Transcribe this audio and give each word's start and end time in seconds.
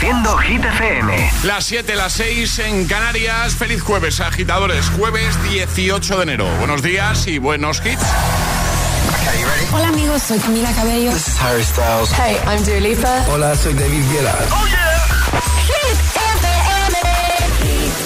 Reproduciendo 0.00 0.38
Hit 0.38 0.64
FM. 0.64 1.30
Las 1.44 1.66
7, 1.66 1.94
las 1.94 2.14
6 2.14 2.58
en 2.60 2.86
Canarias. 2.86 3.54
Feliz 3.54 3.82
jueves, 3.82 4.20
agitadores. 4.20 4.88
Jueves 4.96 5.36
18 5.42 6.16
de 6.16 6.22
enero. 6.22 6.46
Buenos 6.58 6.80
días 6.82 7.26
y 7.26 7.36
buenos 7.36 7.82
hits. 7.84 8.02
Hola 9.74 9.88
amigos, 9.88 10.22
soy 10.22 10.38
Camila 10.38 10.72
Cabello. 10.72 11.12
This 11.12 11.28
is 11.28 11.36
Harry 11.42 11.62
Styles. 11.62 12.10
Hey, 12.12 12.38
I'm 12.46 12.64
Dua 12.64 12.80
Lipa. 12.80 13.26
Hola, 13.28 13.54
soy 13.54 13.74
David 13.74 14.02
Guetta. 14.10 14.34
Oh 14.50 14.66
yeah. 14.68 14.96
Hit 15.66 15.98
FM. 16.16 16.96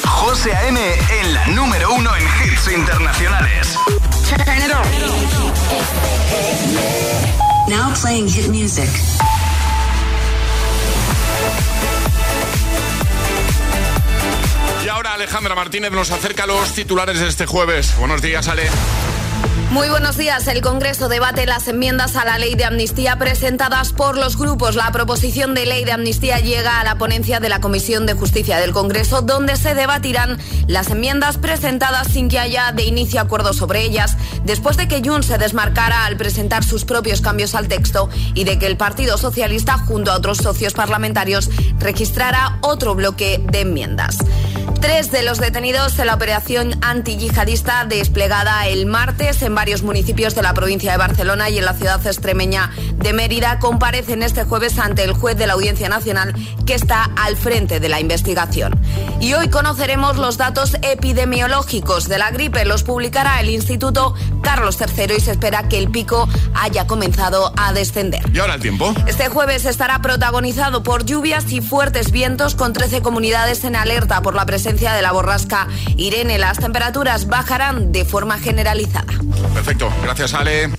José 0.05 0.53
A.M. 0.53 0.81
en 1.21 1.33
la 1.35 1.47
número 1.47 1.95
uno 1.95 2.11
en 2.17 2.25
hits 2.25 2.73
internacionales. 2.75 3.79
Turn 4.29 4.59
it 4.59 4.73
on. 4.75 4.85
Now 7.69 7.93
playing 7.95 8.27
hit 8.27 8.49
music. 8.49 8.91
Ahora 14.95 15.15
Alejandra 15.15 15.57
Martínez 15.57 15.91
nos 15.91 16.13
acerca 16.13 16.45
a 16.45 16.47
los 16.47 16.73
titulares 16.73 17.19
de 17.19 17.27
este 17.27 17.47
jueves. 17.47 17.97
Buenos 17.99 18.23
días, 18.23 18.47
Ale. 18.47 18.69
Muy 19.71 19.89
buenos 19.89 20.17
días. 20.17 20.47
El 20.47 20.61
Congreso 20.61 21.09
debate 21.09 21.47
las 21.47 21.67
enmiendas 21.67 22.15
a 22.15 22.25
la 22.25 22.39
ley 22.39 22.55
de 22.55 22.65
amnistía 22.65 23.19
presentadas 23.19 23.93
por 23.93 24.17
los 24.17 24.39
grupos. 24.39 24.77
La 24.77 24.93
proposición 24.93 25.53
de 25.53 25.67
ley 25.67 25.85
de 25.85 25.91
amnistía 25.91 26.39
llega 26.39 26.79
a 26.79 26.85
la 26.85 26.97
ponencia 26.97 27.41
de 27.41 27.49
la 27.49 27.61
Comisión 27.61 28.07
de 28.07 28.15
Justicia 28.15 28.59
del 28.59 28.71
Congreso, 28.71 29.21
donde 29.21 29.57
se 29.57 29.75
debatirán 29.75 30.39
las 30.69 30.91
enmiendas 30.91 31.39
presentadas 31.39 32.07
sin 32.07 32.29
que 32.29 32.39
haya 32.39 32.71
de 32.71 32.85
inicio 32.85 33.21
acuerdo 33.21 33.53
sobre 33.53 33.83
ellas, 33.83 34.17
después 34.45 34.77
de 34.77 34.87
que 34.87 35.03
Jun 35.05 35.25
se 35.25 35.39
desmarcara 35.39 36.05
al 36.05 36.17
presentar 36.17 36.63
sus 36.63 36.85
propios 36.85 37.21
cambios 37.21 37.57
al 37.57 37.67
texto 37.67 38.09
y 38.35 38.45
de 38.45 38.61
que 38.61 38.67
el 38.67 38.77
Partido 38.77 39.19
Socialista, 39.19 39.77
junto 39.77 40.13
a 40.13 40.17
otros 40.17 40.39
socios 40.39 40.73
parlamentarios, 40.73 41.51
registrara 41.81 42.59
otro 42.61 42.95
bloque 42.95 43.43
de 43.51 43.63
enmiendas. 43.63 44.19
Tres 44.85 45.11
de 45.11 45.23
los 45.23 45.39
detenidos 45.39 45.99
en 45.99 46.09
la 46.09 46.15
operación 46.15 46.79
antiyihadista 46.83 47.87
desplegada 47.87 48.67
el 48.67 48.85
martes 48.85 49.41
en 49.41 49.55
varios 49.55 49.83
municipios 49.83 50.35
de 50.35 50.43
la 50.43 50.53
provincia 50.53 50.93
de 50.93 50.99
Barcelona 50.99 51.49
y 51.49 51.57
en 51.57 51.65
la 51.65 51.73
ciudad 51.73 52.07
extremeña 52.07 52.71
de 52.97 53.15
Mérida 53.15 53.59
comparecen 53.61 54.23
este 54.23 54.45
jueves 54.45 54.79
ante 54.79 55.03
el 55.03 55.15
juez 55.15 55.39
de 55.39 55.47
la 55.47 55.55
Audiencia 55.55 55.89
Nacional 55.89 56.35
que 56.67 56.75
está 56.75 57.05
al 57.17 57.39
frente 57.39 57.81
de 57.81 57.89
la 57.89 57.99
investigación. 57.99 58.79
Y 59.21 59.33
hoy 59.33 59.49
conoceremos 59.49 60.19
los 60.19 60.37
datos 60.37 60.77
epidemiológicos 60.83 62.07
de 62.07 62.19
la 62.19 62.31
gripe. 62.31 62.67
Los 62.67 62.83
publicará 62.83 63.41
el 63.41 63.49
Instituto 63.49 64.15
Carlos 64.43 64.77
III 64.79 65.15
y 65.17 65.21
se 65.21 65.31
espera 65.31 65.67
que 65.67 65.79
el 65.79 65.91
pico 65.91 66.29
haya 66.53 66.87
comenzado 66.87 67.55
a 67.57 67.73
descender. 67.73 68.21
¿Y 68.31 68.39
ahora 68.39 68.57
el 68.57 68.61
tiempo? 68.61 68.93
Este 69.07 69.31
jueves 69.31 69.65
estará 69.65 70.03
protagonizado 70.03 70.83
por 70.83 71.07
lluvias 71.07 71.51
y 71.53 71.63
fuertes 71.63 72.11
vientos 72.11 72.55
con 72.55 72.75
13 72.75 73.01
comunidades 73.01 73.65
en 73.65 73.77
alerta 73.77 74.21
por 74.21 74.35
la 74.35 74.45
presencia 74.45 74.74
de 74.75 75.03
la 75.03 75.13
borrasca 75.13 75.69
Irene. 75.97 76.39
Las 76.39 76.59
temperaturas 76.59 77.29
bajarán 77.29 77.93
de 77.93 78.05
forma 78.05 78.39
generalizada. 78.39 79.13
Perfecto, 79.55 79.93
gracias 80.03 80.35
Ale. 80.35 80.71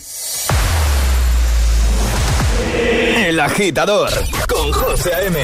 El 3.18 3.40
agitador 3.40 4.10
con 4.48 4.72
José 4.74 5.14
A.M. 5.16 5.40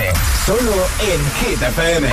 Solo 0.45 0.73
en 0.99 1.31
Hit 1.39 1.61
FM. 1.61 2.07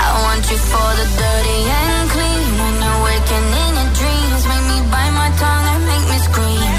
I 0.00 0.10
want 0.24 0.50
you 0.50 0.56
for 0.56 0.90
the 0.96 1.06
dirty 1.20 1.60
and 1.68 2.10
clean. 2.10 2.48
When 2.58 2.74
you're 2.82 3.00
waking 3.04 3.48
in 3.62 3.72
your 3.78 3.90
dreams, 4.00 4.42
make 4.48 4.64
me 4.72 4.78
bite 4.90 5.14
my 5.20 5.30
tongue 5.38 5.66
and 5.74 5.84
make 5.86 6.06
me 6.10 6.18
scream. 6.28 6.74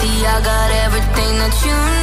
See, 0.00 0.26
I 0.26 0.40
got 0.40 0.70
everything 0.86 1.38
that 1.38 1.54
you 1.64 1.76
need. 1.90 1.95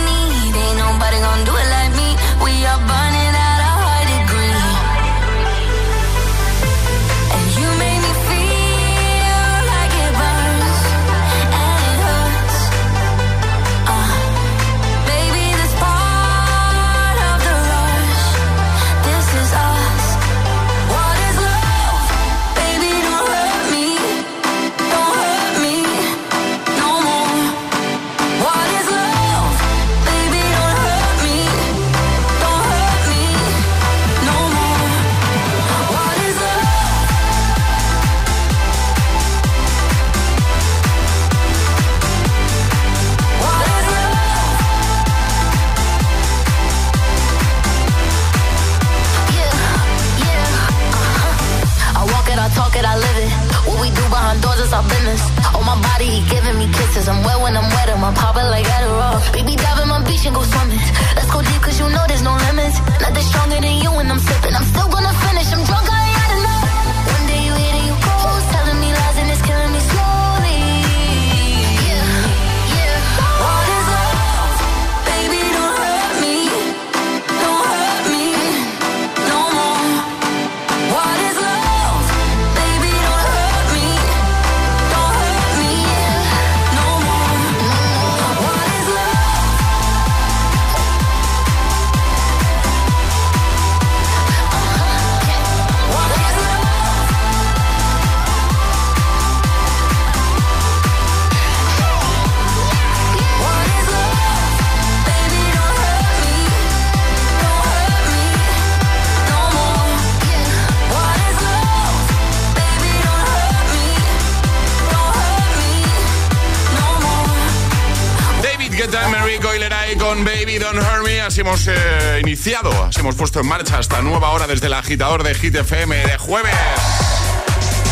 Guetta, 118.84 119.08
Mary 119.08 119.40
Coileray 119.40 119.96
con 119.96 120.26
Baby 120.26 120.58
Don't 120.58 120.78
Hurt 120.78 121.06
Me. 121.06 121.22
Así 121.22 121.40
hemos 121.40 121.68
eh, 121.68 122.20
iniciado, 122.22 122.84
así 122.84 123.00
hemos 123.00 123.16
puesto 123.16 123.40
en 123.40 123.48
marcha 123.48 123.80
esta 123.80 124.02
nueva 124.02 124.32
hora 124.32 124.46
desde 124.46 124.68
el 124.68 124.74
agitador 124.74 125.24
de 125.24 125.34
Hit 125.36 125.56
FM 125.56 125.96
de 126.06 126.18
jueves. 126.18 126.54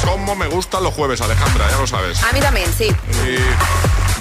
Cómo 0.03 0.35
me 0.35 0.47
gustan 0.47 0.83
los 0.83 0.93
jueves, 0.93 1.21
Alejandra, 1.21 1.69
ya 1.69 1.77
lo 1.77 1.87
sabes. 1.87 2.21
A 2.21 2.33
mí 2.33 2.41
también, 2.41 2.69
sí. 2.77 2.87
Y, 3.25 3.37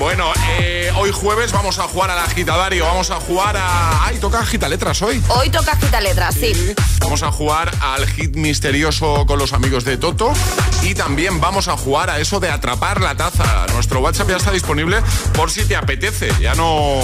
bueno, 0.00 0.32
eh, 0.58 0.90
hoy 0.96 1.10
jueves 1.12 1.52
vamos 1.52 1.78
a 1.78 1.82
jugar 1.82 2.10
al 2.10 2.20
agitadario, 2.20 2.86
vamos 2.86 3.10
a 3.10 3.16
jugar 3.16 3.58
a... 3.58 4.06
¡Ay, 4.06 4.16
toca 4.16 4.40
agitaletras 4.40 5.02
hoy! 5.02 5.22
Hoy 5.28 5.50
toca 5.50 5.78
quita 5.78 6.00
letras, 6.00 6.34
sí. 6.34 6.52
Vamos 7.00 7.22
a 7.22 7.30
jugar 7.30 7.70
al 7.82 8.06
hit 8.06 8.34
misterioso 8.34 9.26
con 9.26 9.38
los 9.38 9.52
amigos 9.52 9.84
de 9.84 9.98
Toto 9.98 10.32
y 10.82 10.94
también 10.94 11.38
vamos 11.38 11.68
a 11.68 11.76
jugar 11.76 12.08
a 12.08 12.18
eso 12.18 12.40
de 12.40 12.48
atrapar 12.48 13.02
la 13.02 13.14
taza. 13.14 13.66
Nuestro 13.74 14.00
WhatsApp 14.00 14.30
ya 14.30 14.36
está 14.38 14.52
disponible 14.52 15.02
por 15.34 15.50
si 15.50 15.66
te 15.66 15.76
apetece. 15.76 16.32
Ya 16.40 16.54
no, 16.54 17.00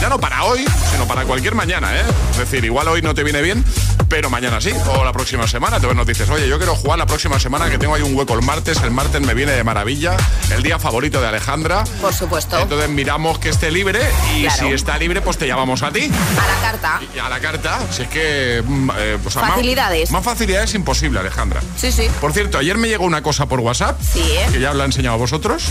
ya 0.00 0.08
no 0.08 0.18
para 0.20 0.44
hoy, 0.44 0.64
sino 0.92 1.06
para 1.06 1.24
cualquier 1.24 1.54
mañana, 1.54 1.94
¿eh? 1.96 2.02
Es 2.32 2.38
decir, 2.38 2.64
igual 2.64 2.88
hoy 2.88 3.02
no 3.02 3.14
te 3.14 3.22
viene 3.24 3.40
bien, 3.42 3.64
pero 4.08 4.28
mañana 4.30 4.60
sí, 4.60 4.70
o 4.94 5.04
la 5.04 5.12
próxima 5.12 5.46
semana. 5.48 5.80
Te 5.80 5.92
nos 5.94 6.06
dices, 6.06 6.28
oye, 6.30 6.48
yo 6.48 6.58
quiero 6.58 6.74
jugar 6.74 6.98
la 6.98 7.06
próxima 7.06 7.38
semana 7.40 7.70
que 7.70 7.78
tengo 7.78 7.94
ahí 7.94 8.02
un 8.02 8.14
hueco 8.14 8.34
el 8.34 8.42
martes. 8.42 8.80
El 8.82 8.90
martes 8.90 9.20
me 9.22 9.32
viene 9.34 9.52
de 9.52 9.64
maravilla, 9.64 10.16
el 10.54 10.62
día 10.62 10.78
favorito 10.78 11.20
de 11.20 11.28
Alejandra. 11.28 11.84
Por 12.00 12.12
supuesto. 12.12 12.58
Entonces 12.58 12.88
miramos 12.90 13.38
que 13.38 13.48
esté 13.48 13.70
libre 13.70 14.00
y 14.36 14.42
Claro. 14.42 14.68
si 14.68 14.72
está 14.74 14.98
libre, 14.98 15.20
pues 15.22 15.38
te 15.38 15.46
llamamos 15.46 15.82
a 15.82 15.90
ti. 15.90 16.10
A 16.40 16.46
la 16.46 16.60
carta. 16.60 17.00
Y 17.14 17.18
a 17.18 17.28
la 17.28 17.40
carta, 17.40 17.78
si 17.90 18.02
es 18.02 18.08
que... 18.08 18.62
mm, 18.66 18.90
eh, 18.98 19.18
sea, 19.30 19.42
más- 19.42 19.50
Facilidades. 19.52 20.10
Más, 20.10 20.24
facilidades 20.24 20.74
imposible, 20.74 21.18
Alejandra. 21.20 21.60
Sí, 21.76 21.90
sí. 21.92 22.08
Por 22.20 22.32
cierto, 22.32 22.58
ayer 22.58 22.76
me 22.76 22.88
llegó 22.88 23.04
una 23.04 23.22
cosa 23.22 23.46
por 23.46 23.60
WhatsApp, 23.60 23.98
Sí, 24.02 24.20
¿eh? 24.22 24.46
que 24.52 24.60
ya 24.60 24.70
os 24.70 24.76
la 24.76 24.84
he 24.84 24.86
enseñado 24.86 25.14
a 25.14 25.18
vosotros. 25.18 25.64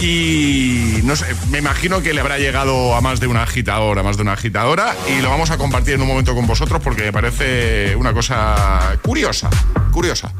Y 0.00 1.00
no 1.02 1.16
sé, 1.16 1.26
me 1.50 1.58
imagino 1.58 2.00
que 2.02 2.14
le 2.14 2.20
habrá 2.20 2.38
llegado 2.38 2.94
a 2.94 3.00
más 3.00 3.18
de 3.18 3.26
una 3.26 3.46
agitadora, 3.48 4.02
más 4.02 4.16
de 4.16 4.22
una 4.22 4.34
agitadora. 4.34 4.94
Y 5.08 5.20
lo 5.20 5.30
vamos 5.30 5.50
a 5.50 5.58
compartir 5.58 5.94
en 5.94 6.02
un 6.02 6.08
momento 6.08 6.34
con 6.34 6.46
vosotros 6.46 6.80
porque 6.82 7.02
me 7.02 7.12
parece 7.12 7.96
una 7.96 8.12
cosa 8.12 8.96
curiosa. 9.02 9.50
Curiosa. 9.92 10.32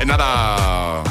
En 0.00 0.08
nada 0.08 1.02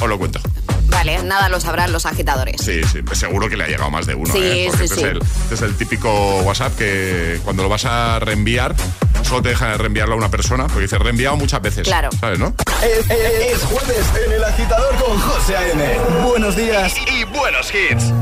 os 0.00 0.08
lo 0.08 0.18
cuento. 0.18 0.40
Vale, 0.88 1.22
nada 1.22 1.48
lo 1.48 1.58
sabrán 1.58 1.90
los 1.90 2.04
agitadores. 2.06 2.60
Sí, 2.60 2.82
sí, 2.84 3.00
seguro 3.12 3.48
que 3.48 3.56
le 3.56 3.64
ha 3.64 3.66
llegado 3.66 3.90
más 3.90 4.04
de 4.06 4.14
uno. 4.14 4.30
Sí, 4.32 4.38
¿eh? 4.42 4.70
sí, 4.76 4.84
este, 4.84 4.88
sí. 4.88 5.00
Es 5.00 5.06
el, 5.10 5.18
este 5.22 5.54
es 5.54 5.62
el 5.62 5.74
típico 5.76 6.40
WhatsApp 6.42 6.76
que 6.76 7.40
cuando 7.44 7.62
lo 7.62 7.68
vas 7.70 7.86
a 7.86 8.18
reenviar, 8.18 8.74
solo 9.22 9.40
te 9.42 9.48
deja 9.48 9.68
de 9.70 9.78
reenviarlo 9.78 10.14
a 10.14 10.18
una 10.18 10.28
persona, 10.30 10.64
porque 10.66 10.82
dice 10.82 10.98
reenviado 10.98 11.36
muchas 11.36 11.62
veces. 11.62 11.88
Claro. 11.88 12.10
¿Sabes, 12.20 12.38
no? 12.38 12.54
Es, 12.82 13.10
es- 13.10 13.54
es 13.56 13.62
jueves 13.64 14.04
en 14.26 14.32
el 14.32 14.44
agitador 14.44 14.94
con 14.96 15.18
José 15.18 15.56
A.M. 15.56 15.98
Buenos 16.24 16.56
días 16.56 16.94
y 17.10 17.24
buenos 17.24 17.72
hits. 17.74 18.12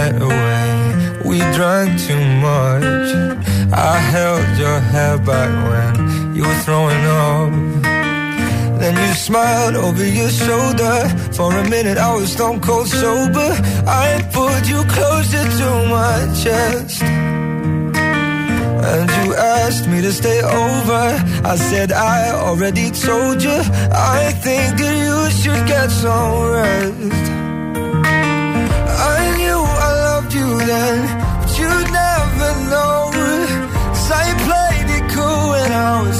Night 0.00 0.22
away. 0.22 0.68
We 1.28 1.38
drank 1.56 1.90
too 2.08 2.24
much. 2.48 3.08
I 3.72 3.96
held 4.14 4.48
your 4.58 4.78
hair 4.92 5.16
back 5.18 5.50
when 5.70 6.34
you 6.36 6.42
were 6.48 6.60
throwing 6.66 7.04
up. 7.26 7.50
Then 8.80 8.94
you 9.02 9.12
smiled 9.14 9.76
over 9.76 10.06
your 10.20 10.30
shoulder. 10.30 10.96
For 11.36 11.48
a 11.62 11.64
minute, 11.68 11.98
I 11.98 12.14
was 12.16 12.32
stone 12.32 12.60
cold 12.60 12.88
sober. 12.88 13.50
I 14.04 14.06
pulled 14.32 14.66
you 14.72 14.80
closer 14.96 15.44
to 15.60 15.68
my 15.96 16.16
chest. 16.42 17.02
And 18.92 19.08
you 19.18 19.26
asked 19.34 19.86
me 19.92 20.00
to 20.06 20.12
stay 20.12 20.40
over. 20.42 21.04
I 21.52 21.56
said 21.56 21.92
I 21.92 22.30
already 22.46 22.90
told 22.90 23.42
you. 23.42 23.58
I 24.18 24.32
think 24.44 24.68
that 24.80 24.96
you 25.04 25.18
should 25.40 25.64
get 25.66 25.88
some 25.90 26.50
rest. 26.54 27.39
You 30.80 30.96
but 31.40 31.50
you'd 31.58 31.88
never 32.02 32.50
know. 32.72 33.10
'Cause 33.12 34.10
I 34.24 34.26
played 34.46 34.88
it 34.98 35.04
cool 35.14 35.42
when 35.52 35.70
I 35.88 35.92
was 36.02 36.19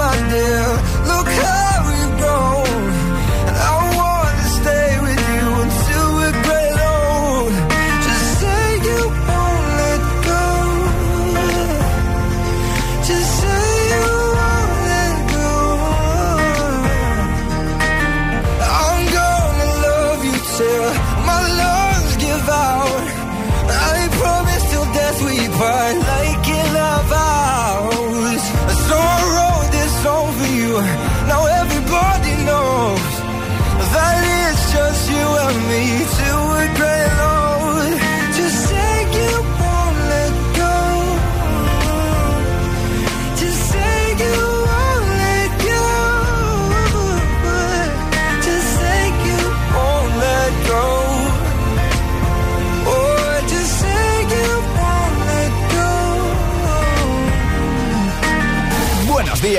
My 0.00 0.30
dear. 0.30 0.89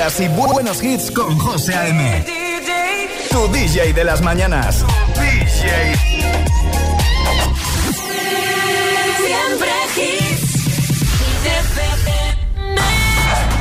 Y 0.01 0.27
bu- 0.29 0.47
buenos 0.51 0.81
hits 0.81 1.11
con 1.11 1.37
José 1.37 1.75
A.M. 1.75 2.25
Tu 3.29 3.47
DJ 3.49 3.93
de 3.93 4.03
las 4.03 4.19
mañanas. 4.21 4.83
DJ. 5.13 5.95
Siempre 9.21 9.71
hits. 9.95 10.53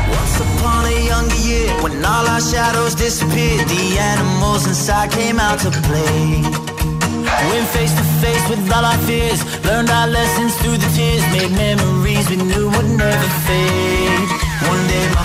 Once 0.09 0.41
upon 0.41 0.87
a 0.87 1.07
younger 1.07 1.37
year, 1.47 1.69
when 1.83 2.03
all 2.05 2.27
our 2.27 2.41
shadows 2.41 2.95
disappeared, 2.95 3.69
the 3.69 3.99
animals 3.99 4.67
inside 4.67 5.11
came 5.11 5.39
out 5.39 5.59
to 5.61 5.71
play. 5.71 6.41
Went 7.51 7.69
face 7.69 7.93
to 7.93 8.03
face 8.25 8.49
with 8.49 8.73
all 8.73 8.85
our 8.87 8.97
fears, 9.07 9.45
learned 9.67 9.91
our 9.91 10.07
lessons 10.09 10.55
through 10.57 10.79
the 10.79 10.89
tears, 10.97 11.23
made 11.37 11.53
memories 11.53 12.29
we 12.31 12.37
knew 12.37 12.71
would 12.71 12.89
never 12.97 13.29
fade. 13.47 14.29
One 14.69 14.87
day 14.89 15.07
my 15.15 15.25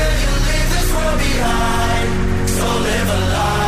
behind. 1.17 2.49
So 2.49 2.65
live 2.65 3.09
a 3.09 3.19
life 3.33 3.60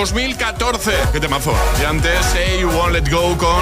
2014. 0.00 0.92
Qué 1.12 1.20
temazo. 1.20 1.52
Y 1.80 1.84
antes, 1.84 2.24
Say 2.32 2.60
You 2.62 2.70
Won't 2.70 2.92
Let 2.92 3.10
Go 3.10 3.36
con 3.36 3.60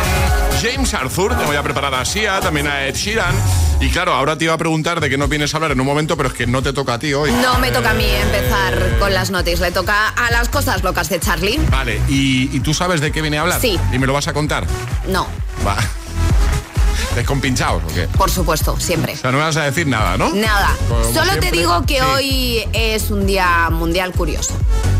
James 0.62 0.94
Arthur. 0.94 1.36
Tengo 1.36 1.52
ya 1.52 1.64
preparada 1.64 2.00
a 2.00 2.04
Sia, 2.04 2.38
también 2.38 2.68
a 2.68 2.86
Ed 2.86 2.94
Sheeran. 2.94 3.34
Y 3.80 3.90
claro, 3.90 4.14
ahora 4.14 4.38
te 4.38 4.44
iba 4.44 4.54
a 4.54 4.58
preguntar 4.58 5.00
de 5.00 5.10
qué 5.10 5.18
nos 5.18 5.28
vienes 5.28 5.52
a 5.52 5.56
hablar 5.56 5.72
en 5.72 5.80
un 5.80 5.86
momento, 5.86 6.16
pero 6.16 6.28
es 6.28 6.34
que 6.36 6.46
no 6.46 6.62
te 6.62 6.72
toca 6.72 6.94
a 6.94 6.98
ti 7.00 7.12
hoy. 7.12 7.32
No 7.42 7.58
me 7.58 7.72
toca 7.72 7.90
a 7.90 7.94
mí 7.94 8.04
empezar 8.08 8.98
con 9.00 9.12
las 9.12 9.30
noticias, 9.32 9.58
le 9.60 9.72
toca 9.72 10.10
a 10.10 10.30
las 10.30 10.48
cosas 10.48 10.84
locas 10.84 11.08
de 11.08 11.18
Charlie. 11.18 11.58
Vale, 11.70 12.00
¿y, 12.08 12.56
y 12.56 12.60
tú 12.60 12.72
sabes 12.72 13.00
de 13.00 13.10
qué 13.10 13.20
viene 13.20 13.38
a 13.38 13.42
hablar? 13.42 13.60
Sí. 13.60 13.76
¿Y 13.92 13.98
me 13.98 14.06
lo 14.06 14.12
vas 14.12 14.28
a 14.28 14.32
contar? 14.32 14.64
No, 15.08 15.26
Va. 15.66 15.76
¿Descompinchados 17.16 17.82
o 17.82 17.88
qué? 17.88 18.06
por 18.16 18.30
supuesto, 18.30 18.78
siempre. 18.78 19.14
O 19.14 19.16
sea, 19.16 19.32
no 19.32 19.38
me 19.38 19.44
vas 19.44 19.56
a 19.56 19.64
decir 19.64 19.88
nada, 19.88 20.16
¿no? 20.16 20.32
Nada. 20.34 20.70
Como 20.88 21.12
Solo 21.12 21.36
te 21.40 21.50
digo 21.50 21.84
que 21.84 21.96
Sí. 21.96 22.00
hoy 22.00 22.68
es 22.72 23.10
un 23.10 23.26
día 23.26 23.68
mundial 23.70 24.12
curioso. 24.12 24.54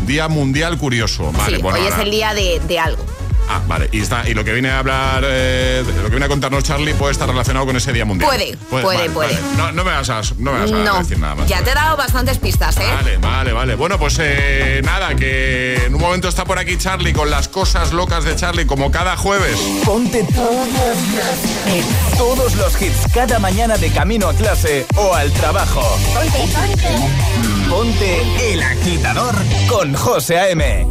Día 0.09 0.27
Mundial 0.27 0.75
Curioso. 0.79 1.31
Vale, 1.31 1.57
sí, 1.57 1.61
bueno, 1.61 1.77
hoy 1.77 1.85
es 1.85 1.97
el 1.99 2.09
día 2.09 2.33
de, 2.33 2.59
de 2.67 2.79
algo. 2.79 3.05
Ah, 3.51 3.61
vale. 3.67 3.89
Y, 3.91 4.01
está, 4.01 4.29
y 4.29 4.33
lo 4.35 4.43
que 4.43 4.53
viene 4.53 4.69
a 4.69 4.77
hablar, 4.79 5.23
eh, 5.25 5.83
lo 5.85 6.03
que 6.03 6.09
viene 6.11 6.25
a 6.25 6.29
contarnos 6.29 6.63
Charlie 6.63 6.93
puede 6.93 7.13
estar 7.13 7.27
relacionado 7.27 7.65
con 7.65 7.75
ese 7.75 7.91
Día 7.91 8.05
Mundial. 8.05 8.29
Puede, 8.29 8.55
puede, 8.69 8.85
vale, 8.85 9.09
puede. 9.09 9.33
vale. 9.33 9.47
No, 9.57 9.71
no 9.71 9.83
me 9.83 9.91
vas 9.91 10.09
a, 10.09 10.21
no 10.37 10.51
me 10.53 10.59
vas 10.59 10.71
a 10.71 10.75
No, 10.75 10.99
decir 10.99 11.17
nada 11.17 11.33
más. 11.35 11.47
ya 11.47 11.63
te 11.63 11.71
he 11.71 11.73
dado 11.73 11.97
bastantes 11.97 12.37
pistas, 12.37 12.77
¿eh? 12.77 12.83
Vale, 12.95 13.17
vale, 13.17 13.51
vale. 13.53 13.75
Bueno, 13.75 13.97
pues 13.97 14.17
eh, 14.21 14.81
nada, 14.83 15.15
que 15.15 15.83
en 15.85 15.95
un 15.95 15.99
momento 16.01 16.27
está 16.27 16.45
por 16.45 16.59
aquí 16.59 16.77
Charlie 16.77 17.11
con 17.11 17.31
las 17.31 17.47
cosas 17.47 17.91
locas 17.91 18.23
de 18.23 18.35
Charlie, 18.35 18.67
como 18.67 18.91
cada 18.91 19.17
jueves. 19.17 19.59
Ponte 19.83 20.23
todos 20.25 20.67
los 20.67 22.17
todos 22.17 22.55
los 22.55 22.79
hits 22.81 23.07
cada 23.13 23.39
mañana 23.39 23.77
de 23.77 23.89
camino 23.91 24.27
a 24.27 24.33
clase 24.35 24.85
o 24.95 25.13
al 25.15 25.31
trabajo. 25.33 25.81
Ponte, 26.13 26.37
ponte. 26.53 27.69
Ponte 27.69 28.53
el 28.53 28.61
agitador 28.61 29.35
con 29.67 29.93
José 29.95 30.37
A.M. 30.39 30.85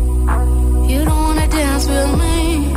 You 0.89 1.05
don't 1.05 1.09
wanna 1.11 1.47
dance 1.49 1.87
with 1.87 2.17
me, 2.17 2.48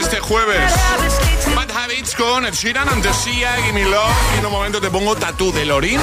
este 0.00 0.18
jueves. 0.18 0.72
Bad 1.54 1.70
Habits 1.70 2.14
con 2.16 2.44
Ed 2.44 2.54
Sheeran, 2.54 2.88
antes 2.88 3.14
Sia, 3.16 3.52
Gimme 3.64 3.84
Love. 3.84 4.10
Y 4.34 4.38
en 4.38 4.46
un 4.46 4.52
momento 4.52 4.80
te 4.80 4.90
pongo 4.90 5.14
Tatú 5.14 5.52
de 5.52 5.64
Lorin. 5.64 6.00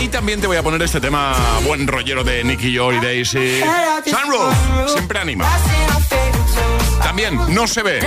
Y 0.00 0.08
también 0.08 0.40
te 0.40 0.48
voy 0.48 0.56
a 0.56 0.62
poner 0.62 0.82
este 0.82 1.00
tema 1.00 1.36
buen 1.64 1.86
rollero 1.86 2.24
de 2.24 2.42
Nicky 2.42 2.74
Joy 2.74 2.96
y 2.96 3.00
Daisy. 3.00 3.60
Sunroof, 4.04 4.92
siempre 4.92 5.20
anima. 5.20 5.46
También 7.02 7.38
no 7.54 7.68
se 7.68 7.82
ve. 7.82 8.00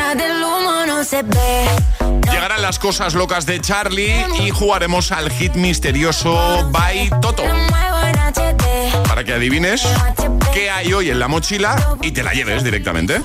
Llegarán 2.30 2.62
las 2.62 2.80
cosas 2.80 3.14
locas 3.14 3.46
de 3.46 3.62
Charlie 3.62 4.26
y 4.42 4.50
jugaremos 4.50 5.12
al 5.12 5.32
hit 5.32 5.54
misterioso 5.56 6.70
by 6.72 7.10
Toto 7.22 7.44
para 9.08 9.24
que 9.24 9.34
adivines 9.34 9.86
qué 10.54 10.70
hay 10.70 10.94
hoy 10.94 11.10
en 11.10 11.20
la 11.20 11.28
mochila 11.28 11.98
y 12.02 12.12
te 12.12 12.24
la 12.24 12.34
lleves 12.34 12.64
directamente. 12.64 13.22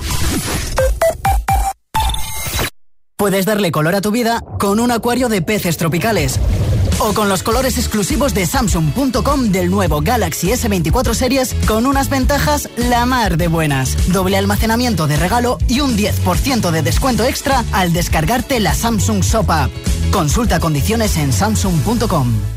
Puedes 3.27 3.45
darle 3.45 3.73
color 3.73 3.93
a 3.93 3.99
tu 3.99 4.09
vida 4.09 4.41
con 4.57 4.79
un 4.79 4.89
acuario 4.89 5.27
de 5.27 5.41
peces 5.41 5.75
tropicales 5.75 6.39
o 6.99 7.11
con 7.11 7.27
los 7.27 7.43
colores 7.43 7.77
exclusivos 7.77 8.33
de 8.33 8.45
Samsung.com 8.45 9.51
del 9.51 9.69
nuevo 9.69 9.99
Galaxy 9.99 10.47
S24 10.47 11.13
Series 11.13 11.53
con 11.67 11.85
unas 11.85 12.09
ventajas 12.09 12.69
la 12.77 13.05
mar 13.05 13.35
de 13.35 13.49
buenas. 13.49 13.97
Doble 14.13 14.37
almacenamiento 14.37 15.07
de 15.07 15.17
regalo 15.17 15.57
y 15.67 15.81
un 15.81 15.97
10% 15.97 16.71
de 16.71 16.81
descuento 16.81 17.25
extra 17.25 17.65
al 17.73 17.91
descargarte 17.91 18.61
la 18.61 18.73
Samsung 18.73 19.21
Shop 19.21 19.51
App. 19.51 19.71
Consulta 20.13 20.61
condiciones 20.61 21.17
en 21.17 21.33
Samsung.com. 21.33 22.56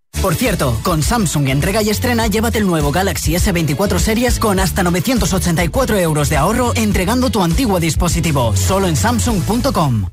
Por 0.21 0.35
cierto, 0.35 0.79
con 0.83 1.01
Samsung 1.01 1.49
entrega 1.49 1.81
y 1.81 1.89
estrena, 1.89 2.27
llévate 2.27 2.59
el 2.59 2.67
nuevo 2.67 2.91
Galaxy 2.91 3.33
S24 3.33 3.97
Series 3.99 4.39
con 4.39 4.59
hasta 4.59 4.83
984 4.83 5.97
euros 5.97 6.29
de 6.29 6.37
ahorro 6.37 6.73
entregando 6.75 7.29
tu 7.29 7.41
antiguo 7.41 7.79
dispositivo. 7.79 8.55
Solo 8.55 8.87
en 8.87 8.95
Samsung.com. 8.95 10.05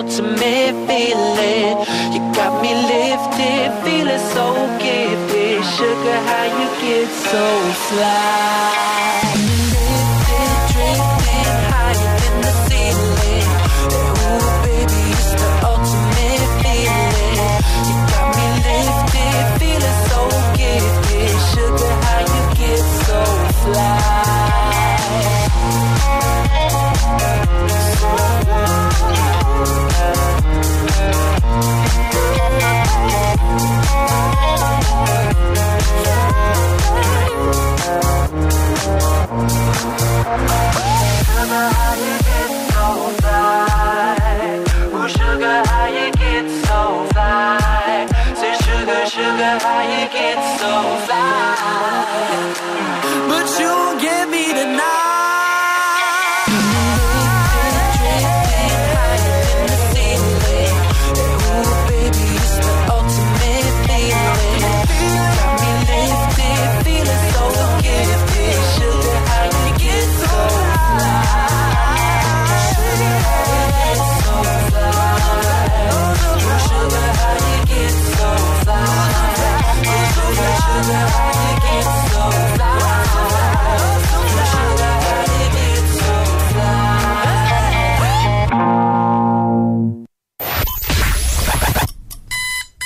it's 0.00 0.16
the 0.16 0.22
ultimate 0.22 0.37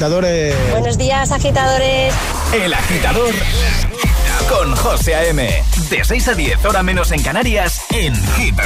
agitadores. 0.00 0.54
Buenos 0.70 0.96
días, 0.96 1.30
agitadores. 1.30 2.14
El 2.54 2.72
agitador 2.72 3.34
con 4.48 4.74
José 4.74 5.14
A.M. 5.14 5.62
De 5.90 6.04
6 6.04 6.28
a 6.28 6.34
10, 6.34 6.64
hora 6.64 6.82
menos 6.82 7.12
en 7.12 7.22
Canarias, 7.22 7.82
en 7.90 8.14
Hit 8.34 8.58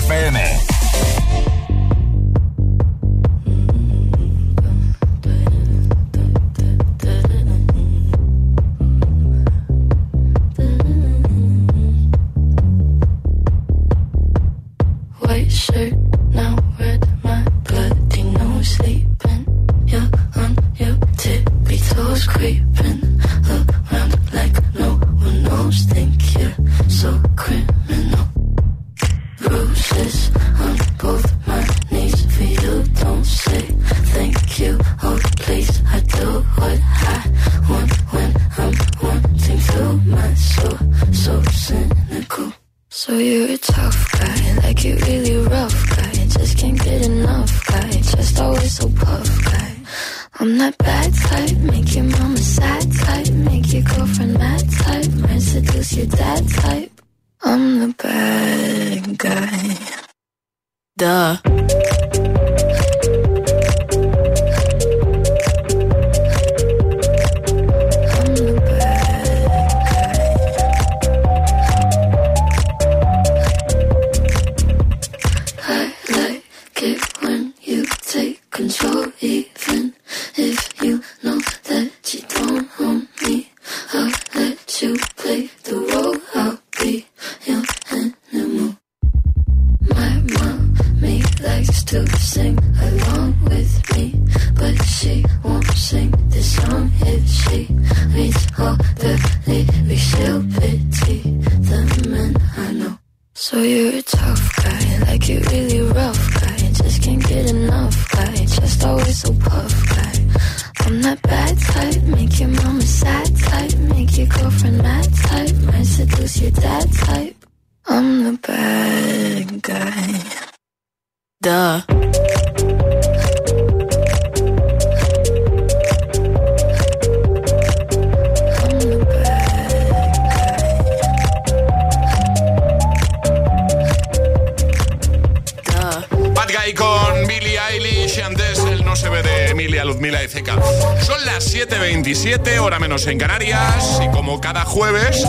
cada 144.45 144.67
jueves 144.67 145.25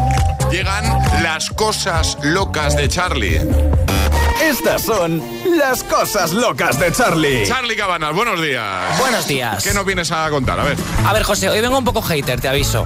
llegan 0.52 0.84
las 1.24 1.50
cosas 1.50 2.18
locas 2.22 2.76
de 2.76 2.90
Charlie. 2.90 3.40
Estas 4.44 4.82
son 4.82 5.24
las 5.58 5.86
cosas 5.86 6.34
locas 6.34 6.78
de 6.82 6.92
Charlie. 6.92 7.48
Charlie 7.48 7.78
Cabanas, 7.78 8.14
buenos 8.14 8.42
días. 8.42 9.00
Buenos 9.00 9.26
días. 9.26 9.64
¿Qué 9.64 9.74
nos 9.74 9.86
vienes 9.86 10.12
a 10.12 10.30
contar? 10.30 10.60
A 10.60 10.66
ver. 10.66 10.76
A 11.06 11.14
ver, 11.14 11.24
José, 11.24 11.48
hoy 11.48 11.62
vengo 11.62 11.78
un 11.78 11.86
poco 11.86 12.02
hater, 12.02 12.42
te 12.42 12.50
aviso. 12.50 12.86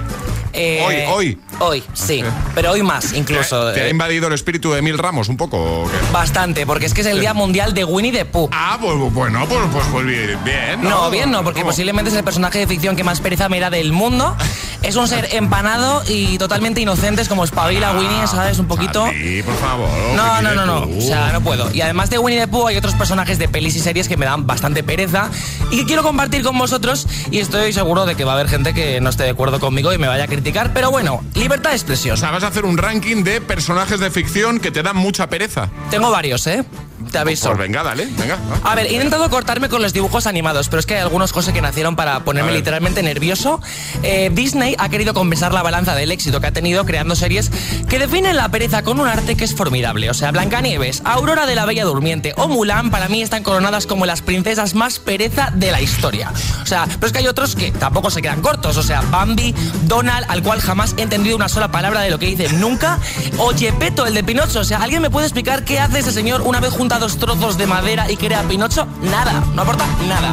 Eh, 0.52 0.82
hoy, 0.84 0.96
hoy. 1.08 1.38
Hoy, 1.60 1.84
sí. 1.94 2.22
Pero 2.54 2.72
hoy 2.72 2.82
más, 2.82 3.12
incluso. 3.12 3.72
¿Te, 3.72 3.82
ha 3.82 3.88
invadido 3.88 4.28
el 4.28 4.32
espíritu 4.32 4.72
de 4.72 4.82
Mil 4.82 4.98
Ramos 4.98 5.28
un 5.28 5.36
poco? 5.36 5.88
Bastante, 6.12 6.66
porque 6.66 6.86
es 6.86 6.94
que 6.94 7.02
es 7.02 7.06
el 7.06 7.20
Día 7.20 7.34
Mundial 7.34 7.74
de 7.74 7.84
Winnie 7.84 8.12
the 8.12 8.24
Pooh. 8.24 8.48
Ah, 8.52 8.78
pues 8.80 8.96
bueno, 9.12 9.46
pues, 9.48 9.60
pues, 9.72 9.86
pues 9.92 10.06
bien. 10.06 10.82
¿no? 10.82 11.10
bien, 11.10 11.30
no, 11.30 11.44
porque 11.44 11.62
posiblemente 11.62 12.10
es 12.10 12.16
el 12.16 12.24
personaje 12.24 12.58
de 12.58 12.66
ficción 12.66 12.96
que 12.96 13.04
más 13.04 13.20
pereza 13.20 13.48
me 13.48 13.60
da 13.60 13.70
del 13.70 13.92
mundo. 13.92 14.36
es 14.82 14.96
un 14.96 15.08
ser 15.08 15.28
empanado 15.32 16.02
y 16.08 16.38
totalmente 16.38 16.80
inocente, 16.80 17.22
es 17.22 17.28
como 17.28 17.44
espabila 17.44 17.92
Winnie, 17.92 18.26
¿sabes? 18.26 18.58
Un 18.58 18.66
poquito. 18.66 19.08
Sí, 19.10 19.42
por 19.42 19.54
favor. 19.56 19.88
No, 20.16 20.40
no, 20.42 20.54
no, 20.54 20.66
no. 20.66 20.98
O 20.98 21.00
sea, 21.00 21.30
no 21.32 21.40
puedo. 21.40 21.72
Y 21.72 21.80
además 21.80 22.10
de 22.10 22.18
Winnie 22.18 22.40
the 22.40 22.48
Pooh 22.48 22.66
hay 22.66 22.76
otros 22.76 22.94
personajes 22.94 23.38
de 23.38 23.48
pelis 23.48 23.76
y 23.76 23.80
series 23.80 24.08
que 24.08 24.16
me 24.16 24.26
dan 24.26 24.46
bastante 24.46 24.82
pereza 24.82 25.30
y 25.70 25.78
que 25.78 25.84
quiero 25.84 26.02
compartir 26.02 26.42
con 26.42 26.58
vosotros 26.58 27.06
y 27.30 27.38
estoy 27.38 27.72
seguro 27.72 28.06
de 28.06 28.14
que 28.14 28.24
va 28.24 28.32
a 28.32 28.34
haber 28.34 28.48
gente 28.48 28.74
que 28.74 29.00
no 29.00 29.10
esté 29.10 29.24
de 29.24 29.30
acuerdo 29.30 29.60
conmigo 29.60 29.92
y 29.92 29.98
me 29.98 30.08
vaya 30.08 30.24
a 30.24 30.26
criticar, 30.26 30.39
pero 30.72 30.90
bueno, 30.90 31.24
libertad 31.34 31.70
de 31.70 31.76
expresión. 31.76 32.14
O 32.14 32.16
sea, 32.16 32.30
vas 32.30 32.44
a 32.44 32.48
hacer 32.48 32.64
un 32.64 32.76
ranking 32.76 33.22
de 33.22 33.40
personajes 33.40 34.00
de 34.00 34.10
ficción 34.10 34.58
que 34.60 34.70
te 34.70 34.82
dan 34.82 34.96
mucha 34.96 35.28
pereza. 35.28 35.70
Tengo 35.90 36.10
varios, 36.10 36.46
¿eh? 36.46 36.64
Te 37.10 37.18
aviso. 37.18 37.48
Pues 37.48 37.58
venga, 37.58 37.82
dale, 37.82 38.06
venga. 38.18 38.38
A 38.62 38.74
ver, 38.74 38.86
he 38.86 38.92
intentado 38.92 39.28
cortarme 39.30 39.68
con 39.68 39.82
los 39.82 39.92
dibujos 39.92 40.26
animados, 40.26 40.68
pero 40.68 40.80
es 40.80 40.86
que 40.86 40.94
hay 40.94 41.00
algunos 41.00 41.32
cosas 41.32 41.52
que 41.52 41.60
nacieron 41.60 41.96
para 41.96 42.20
ponerme 42.20 42.52
literalmente 42.52 43.02
nervioso. 43.02 43.60
Eh, 44.02 44.30
Disney 44.32 44.76
ha 44.78 44.88
querido 44.88 45.14
compensar 45.14 45.52
la 45.52 45.62
balanza 45.62 45.94
del 45.94 46.12
éxito 46.12 46.40
que 46.40 46.46
ha 46.46 46.52
tenido 46.52 46.84
creando 46.84 47.16
series 47.16 47.50
que 47.88 47.98
definen 47.98 48.36
la 48.36 48.48
pereza 48.48 48.82
con 48.82 49.00
un 49.00 49.08
arte 49.08 49.36
que 49.36 49.44
es 49.44 49.54
formidable. 49.54 50.08
O 50.10 50.14
sea, 50.14 50.30
Blancanieves, 50.30 51.02
Aurora 51.04 51.46
de 51.46 51.54
la 51.54 51.64
Bella 51.66 51.84
Durmiente 51.84 52.32
o 52.36 52.48
Mulan 52.48 52.90
para 52.90 53.08
mí 53.08 53.22
están 53.22 53.42
coronadas 53.42 53.86
como 53.86 54.06
las 54.06 54.22
princesas 54.22 54.74
más 54.74 54.98
pereza 54.98 55.50
de 55.52 55.72
la 55.72 55.80
historia. 55.80 56.32
O 56.62 56.66
sea, 56.66 56.86
pero 56.86 57.06
es 57.06 57.12
que 57.12 57.18
hay 57.18 57.26
otros 57.26 57.56
que 57.56 57.72
tampoco 57.72 58.10
se 58.10 58.22
quedan 58.22 58.40
cortos. 58.40 58.76
O 58.76 58.82
sea, 58.82 59.00
Bambi, 59.02 59.54
Donald, 59.84 60.26
al 60.28 60.42
cual 60.42 60.60
jamás 60.60 60.94
he 60.96 61.02
entendido 61.02 61.34
una 61.34 61.48
sola 61.48 61.72
palabra 61.72 62.02
de 62.02 62.10
lo 62.10 62.18
que 62.18 62.26
dice 62.26 62.48
nunca, 62.54 62.98
o 63.38 63.52
Gepetto, 63.56 64.06
el 64.06 64.14
de 64.14 64.22
Pinocho. 64.22 64.60
O 64.60 64.64
sea, 64.64 64.78
¿alguien 64.78 65.02
me 65.02 65.10
puede 65.10 65.26
explicar 65.26 65.64
qué 65.64 65.80
hace 65.80 65.98
ese 65.98 66.12
señor 66.12 66.42
una 66.42 66.60
vez 66.60 66.72
junta 66.72 66.99
dos 67.00 67.16
trozos 67.16 67.58
de 67.58 67.66
madera 67.66 68.10
y 68.10 68.16
crea 68.16 68.42
Pinocho? 68.42 68.86
Nada, 69.02 69.42
no 69.54 69.62
aporta 69.62 69.86
nada. 70.06 70.32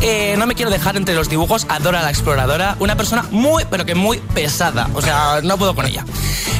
Eh, 0.00 0.34
no 0.38 0.46
me 0.46 0.54
quiero 0.54 0.70
dejar 0.70 0.96
entre 0.96 1.14
los 1.14 1.28
dibujos 1.28 1.66
a 1.68 1.78
Dora 1.78 2.02
la 2.02 2.10
Exploradora, 2.10 2.76
una 2.80 2.96
persona 2.96 3.24
muy, 3.30 3.64
pero 3.70 3.86
que 3.86 3.94
muy 3.94 4.18
pesada. 4.18 4.88
O 4.94 5.00
sea, 5.00 5.40
no 5.42 5.56
puedo 5.56 5.74
con 5.74 5.86
ella. 5.86 6.04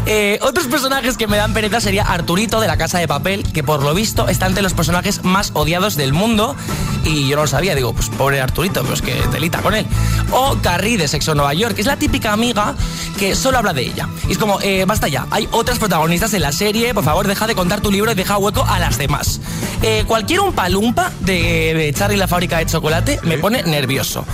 Eh, 0.06 0.38
otros 0.42 0.66
personajes 0.66 1.16
que 1.16 1.28
me 1.28 1.36
dan 1.36 1.52
pereza 1.52 1.80
sería 1.80 2.02
Arturito 2.04 2.60
de 2.60 2.66
la 2.66 2.76
Casa 2.76 2.98
de 2.98 3.06
Papel, 3.06 3.44
que 3.52 3.62
por 3.62 3.82
lo 3.82 3.94
visto 3.94 4.28
está 4.28 4.46
entre 4.46 4.62
los 4.62 4.74
personajes 4.74 5.22
más 5.22 5.50
odiados 5.54 5.96
del 5.96 6.12
mundo. 6.12 6.56
Y 7.04 7.28
yo 7.28 7.36
no 7.36 7.42
lo 7.42 7.48
sabía, 7.48 7.74
digo, 7.74 7.92
pues 7.92 8.08
pobre 8.08 8.40
Arturito, 8.40 8.82
pues 8.84 9.02
que 9.02 9.14
delita 9.32 9.60
con 9.60 9.74
él. 9.74 9.86
O 10.30 10.56
Carrie 10.62 10.96
de 10.96 11.08
Sexo 11.08 11.34
Nueva 11.34 11.52
York, 11.54 11.74
que 11.74 11.82
es 11.82 11.86
la 11.86 11.96
típica 11.96 12.32
amiga 12.32 12.74
que 13.18 13.34
solo 13.34 13.58
habla 13.58 13.72
de 13.72 13.82
ella. 13.82 14.08
Y 14.28 14.32
es 14.32 14.38
como, 14.38 14.60
eh, 14.60 14.84
basta 14.86 15.08
ya, 15.08 15.26
hay 15.30 15.48
otras 15.52 15.78
protagonistas 15.78 16.32
en 16.34 16.42
la 16.42 16.52
serie, 16.52 16.94
por 16.94 17.04
favor, 17.04 17.26
deja 17.26 17.46
de 17.46 17.54
contar 17.54 17.80
tu 17.80 17.90
libro 17.90 18.12
y 18.12 18.14
deja 18.14 18.38
hueco 18.38 18.64
a 18.64 18.78
las 18.78 18.98
demás. 18.98 19.40
Eh, 19.82 20.04
cualquier 20.06 20.40
un 20.40 20.52
palumpa 20.52 21.10
de 21.20 21.92
Charlie 21.96 22.16
la 22.16 22.28
fábrica 22.28 22.58
de 22.58 22.66
chocolate 22.66 23.20
me 23.24 23.38
pone 23.38 23.62
nervioso. 23.62 24.24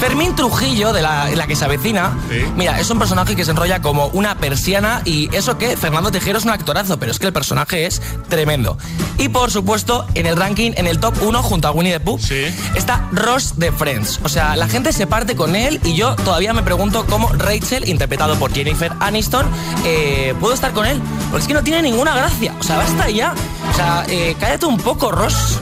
Fermín 0.00 0.34
Trujillo, 0.34 0.92
de 0.92 1.02
la, 1.02 1.30
la 1.30 1.46
que 1.46 1.56
se 1.56 1.64
avecina, 1.64 2.16
mira, 2.56 2.78
es 2.78 2.90
un 2.90 2.98
personaje 2.98 3.34
que 3.34 3.44
se 3.44 3.50
enrolla 3.52 3.80
como 3.80 4.06
una 4.08 4.36
persiana 4.36 5.00
y 5.04 5.34
eso 5.34 5.56
que 5.58 5.76
Fernando 5.76 6.10
Tejero 6.10 6.38
es 6.38 6.44
un 6.44 6.50
actorazo, 6.50 6.98
pero 6.98 7.12
es 7.12 7.18
que 7.18 7.26
el 7.26 7.32
personaje 7.32 7.86
es 7.86 8.02
tremendo. 8.28 8.76
Y 9.18 9.28
por 9.28 9.50
supuesto, 9.50 10.06
en 10.14 10.26
el 10.26 10.36
ranking, 10.36 10.72
en 10.76 10.86
el 10.86 10.98
top 10.98 11.14
1, 11.22 11.42
junto 11.42 11.68
a 11.68 11.70
Winnie 11.70 11.92
the 11.92 12.00
Pooh, 12.00 12.18
está 12.74 13.08
Ross 13.12 13.58
de 13.58 13.72
Friends. 13.72 14.20
O 14.22 14.28
sea, 14.28 14.56
la 14.56 14.68
gente 14.68 14.92
se 14.92 15.06
parte 15.06 15.34
con 15.36 15.56
él 15.56 15.80
y 15.84 15.94
yo 15.94 16.14
todavía 16.16 16.52
me 16.52 16.62
pregunto 16.62 17.06
cómo 17.08 17.28
Rachel, 17.32 17.88
interpretado 17.88 18.36
por 18.36 18.52
Jennifer 18.52 18.92
Aniston, 19.00 19.46
eh, 19.84 20.34
puedo 20.40 20.52
estar 20.52 20.72
con 20.72 20.84
él. 20.86 21.00
Porque 21.30 21.42
es 21.42 21.48
que 21.48 21.54
no 21.54 21.62
tiene 21.62 21.82
ninguna 21.82 22.14
gracia. 22.14 22.54
O 22.60 22.62
sea, 22.62 22.76
basta 22.76 23.08
ya. 23.08 23.34
O 23.70 23.74
sea, 23.74 24.04
eh, 24.08 24.36
cállate 24.38 24.66
un 24.66 24.78
poco, 24.78 25.10
Ross. 25.10 25.60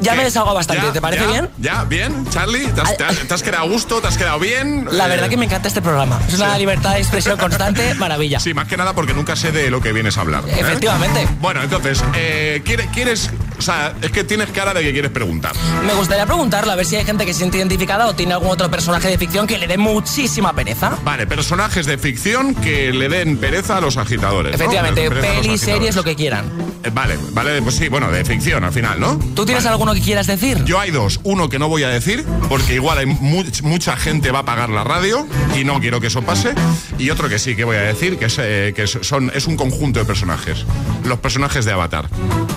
Ya 0.00 0.14
me 0.14 0.22
he 0.22 0.24
desahogado 0.24 0.56
bastante, 0.56 0.92
¿te 0.92 1.00
parece 1.00 1.26
bien? 1.26 1.48
Ya, 1.58 1.84
bien, 1.84 2.26
Charlie. 2.30 2.66
¿Te 2.68 2.80
has, 2.80 2.96
te, 2.96 3.34
has, 3.34 3.42
quedado 3.42 3.64
a 3.64 3.68
gusto? 3.68 4.00
¿Te 4.00 4.08
has 4.08 4.16
quedado 4.16 4.38
bien? 4.38 4.88
La 4.92 5.06
verdad 5.08 5.28
que 5.28 5.36
me 5.36 5.44
encanta 5.44 5.68
este 5.68 5.82
programa. 5.82 6.18
Es 6.26 6.34
una 6.34 6.56
libertad 6.56 6.94
de 6.94 7.00
expresión 7.00 7.36
constante, 7.36 7.94
maravilla. 7.98 8.40
Sí, 8.40 8.54
más 8.54 8.66
que 8.66 8.78
nada 8.78 8.94
porque 8.94 9.12
nunca 9.12 9.36
sé 9.36 9.52
de 9.52 9.70
lo 9.70 9.82
que 9.82 9.92
vienes 9.92 10.16
a 10.16 10.22
hablar. 10.22 10.44
¿eh? 10.48 10.56
Efectivamente. 10.58 11.28
Bueno, 11.40 11.62
entonces, 11.62 12.02
eh, 12.14 12.62
¿quieres, 12.64 13.30
o 13.60 13.62
sea, 13.62 13.94
es 14.00 14.10
que 14.10 14.24
tienes 14.24 14.48
cara 14.52 14.72
de 14.72 14.82
que 14.82 14.90
quieres 14.90 15.10
preguntar. 15.10 15.52
Me 15.86 15.92
gustaría 15.92 16.24
preguntarlo, 16.24 16.72
a 16.72 16.76
ver 16.76 16.86
si 16.86 16.96
hay 16.96 17.04
gente 17.04 17.26
que 17.26 17.34
se 17.34 17.40
siente 17.40 17.58
identificada 17.58 18.06
o 18.06 18.14
tiene 18.14 18.32
algún 18.32 18.48
otro 18.48 18.70
personaje 18.70 19.08
de 19.08 19.18
ficción 19.18 19.46
que 19.46 19.58
le 19.58 19.66
dé 19.66 19.76
muchísima 19.76 20.54
pereza. 20.54 20.96
Vale, 21.04 21.26
personajes 21.26 21.84
de 21.84 21.98
ficción 21.98 22.54
que 22.54 22.90
le 22.90 23.10
den 23.10 23.36
pereza 23.36 23.76
a 23.76 23.82
los 23.82 23.98
agitadores. 23.98 24.54
Efectivamente, 24.54 25.10
pelis, 25.10 25.60
series, 25.60 25.94
lo 25.94 26.02
que 26.02 26.16
quieran. 26.16 26.50
Eh, 26.82 26.90
vale, 26.90 27.18
vale, 27.32 27.60
pues 27.60 27.74
sí, 27.74 27.88
bueno, 27.88 28.10
de 28.10 28.24
ficción 28.24 28.64
al 28.64 28.72
final, 28.72 28.98
¿no? 28.98 29.18
¿Tú 29.34 29.44
tienes 29.44 29.66
alguno 29.66 29.92
que 29.92 30.00
quieras 30.00 30.26
decir? 30.26 30.64
Yo 30.64 30.80
hay 30.80 30.90
dos. 30.90 31.20
Uno 31.24 31.50
que 31.50 31.58
no 31.58 31.68
voy 31.68 31.82
a 31.82 31.88
decir, 31.90 32.24
porque 32.48 32.76
igual 32.76 32.96
hay 32.96 33.06
mucha 33.06 33.94
gente 33.98 34.30
va 34.30 34.38
a 34.38 34.44
pagar 34.46 34.70
la 34.70 34.84
radio 34.84 35.26
y 35.54 35.64
no 35.64 35.80
quiero 35.80 36.00
que 36.00 36.06
eso 36.06 36.22
pase. 36.22 36.54
Y 36.98 37.10
otro 37.10 37.28
que 37.28 37.38
sí 37.38 37.54
que 37.54 37.64
voy 37.64 37.76
a 37.76 37.82
decir, 37.82 38.16
que 38.16 38.24
es, 38.24 38.38
eh, 38.40 38.72
que 38.74 38.86
son, 38.86 39.30
es 39.34 39.46
un 39.46 39.56
conjunto 39.56 40.00
de 40.00 40.06
personajes. 40.06 40.64
Los 41.04 41.18
personajes 41.18 41.66
de 41.66 41.72
Avatar. 41.72 42.08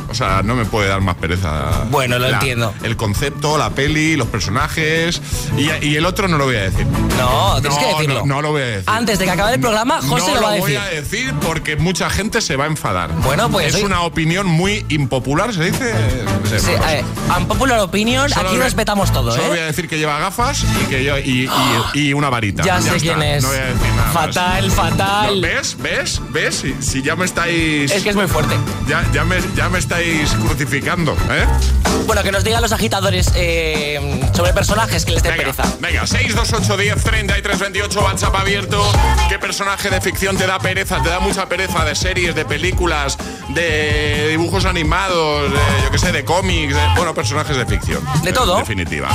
O 0.10 0.16
sea, 0.16 0.44
no 0.44 0.56
me 0.56 0.66
puede 0.66 0.92
dar 0.93 1.01
más 1.01 1.15
pereza. 1.15 1.86
Bueno, 1.89 2.19
lo 2.19 2.27
entiendo. 2.27 2.73
El 2.84 2.97
concepto, 2.97 3.58
la 3.58 3.69
peli, 3.69 4.15
los 4.15 4.27
personajes. 4.27 5.21
Y, 5.58 5.95
el 5.95 6.06
otro 6.06 6.27
no 6.27 6.38
lo 6.38 6.45
voy 6.45 6.56
a 6.56 6.63
decir. 6.63 6.86
No, 6.86 7.60
tienes 7.62 7.77
que 7.77 7.86
decirlo. 7.86 8.25
No, 8.25 8.41
lo 8.41 8.51
voy 8.51 8.62
a 8.62 8.65
decir. 8.65 8.84
Antes 8.88 9.19
de 9.19 9.25
que 9.25 9.32
acabe 9.32 9.53
el 9.56 9.62
programa, 9.62 10.01
José 10.01 10.34
lo 10.34 10.41
va 10.41 10.49
a 10.49 10.53
decir. 10.53 10.75
No 10.75 10.82
lo 10.82 10.88
voy 10.88 10.97
a 10.97 11.01
decir 11.01 11.34
porque 11.41 11.75
mucha 11.75 12.10
gente 12.10 12.41
se 12.41 12.56
va 12.56 12.65
a 12.65 12.67
enfadar. 12.67 13.12
Bueno, 13.21 13.49
pues. 13.49 13.75
Es 13.75 13.84
una 13.84 14.01
opinión 14.01 14.47
muy 14.47 14.86
impopular, 14.89 15.53
¿se 15.53 15.65
dice? 15.65 15.93
Sí, 16.60 16.71
eh, 16.89 17.03
unpopular 17.38 17.79
opinion, 17.79 18.32
aquí 18.34 18.58
respetamos 18.58 19.12
todo, 19.12 19.32
Solo 19.32 19.45
¿eh? 19.45 19.49
voy 19.49 19.60
a 19.60 19.65
decir 19.65 19.88
que 19.88 19.97
lleva 19.97 20.19
gafas 20.19 20.63
y 20.84 20.86
que 20.86 21.03
yo, 21.03 21.17
y, 21.17 22.13
una 22.13 22.29
varita. 22.29 22.63
Ya, 22.63 22.82
sé 22.82 22.97
quién 22.97 23.21
es. 23.21 23.43
No 23.43 23.49
voy 23.49 23.58
a 23.58 23.65
decir 23.65 23.93
nada 23.95 24.12
Fatal, 24.12 24.71
fatal. 24.71 25.41
¿Ves? 25.41 25.77
¿Ves? 25.79 26.21
¿Ves? 26.29 26.63
Si, 26.79 27.01
ya 27.01 27.15
me 27.15 27.25
estáis. 27.25 27.91
Es 27.91 28.03
que 28.03 28.10
es 28.10 28.15
muy 28.15 28.27
fuerte. 28.27 28.56
Ya, 28.88 29.03
ya, 29.13 29.23
me, 29.23 29.38
ya 29.56 29.69
me 29.69 29.79
estáis 29.79 30.32
crucificando, 30.34 30.83
¿eh? 31.30 31.48
Bueno, 32.06 32.22
que 32.24 32.32
nos 32.32 32.44
digan 32.44 32.62
los 32.62 32.72
agitadores 32.72 33.32
eh, 33.36 34.22
sobre 34.34 34.54
personajes 34.54 35.06
que 35.06 35.12
les 35.12 35.24
den 35.24 35.36
pereza. 35.36 35.63
Venga, 35.80 36.06
628 36.06 36.78
10 36.78 37.04
33 37.04 37.60
28, 37.60 38.02
WhatsApp 38.02 38.36
abierto. 38.36 38.84
¿Qué 39.30 39.39
personaje 39.39 39.89
de 39.89 40.02
ficción 40.02 40.38
te 40.38 40.46
da 40.46 40.60
pereza? 40.60 41.02
¿Te 41.02 41.10
da 41.10 41.20
mucha 41.20 41.48
pereza 41.48 41.86
de 41.86 41.96
series, 41.96 42.36
de 42.36 42.46
películas, 42.46 43.18
de 43.50 44.28
dibujos 44.30 44.66
animados, 44.66 45.52
de, 45.52 45.58
yo 45.84 45.92
qué 45.92 45.98
sé, 45.98 46.12
de 46.12 46.26
cómics? 46.26 46.76
bueno, 46.96 47.13
personajes 47.13 47.56
de 47.56 47.66
ficción. 47.66 48.04
De 48.24 48.34
todo. 48.34 48.54
En 48.54 48.60
definitiva. 48.60 49.10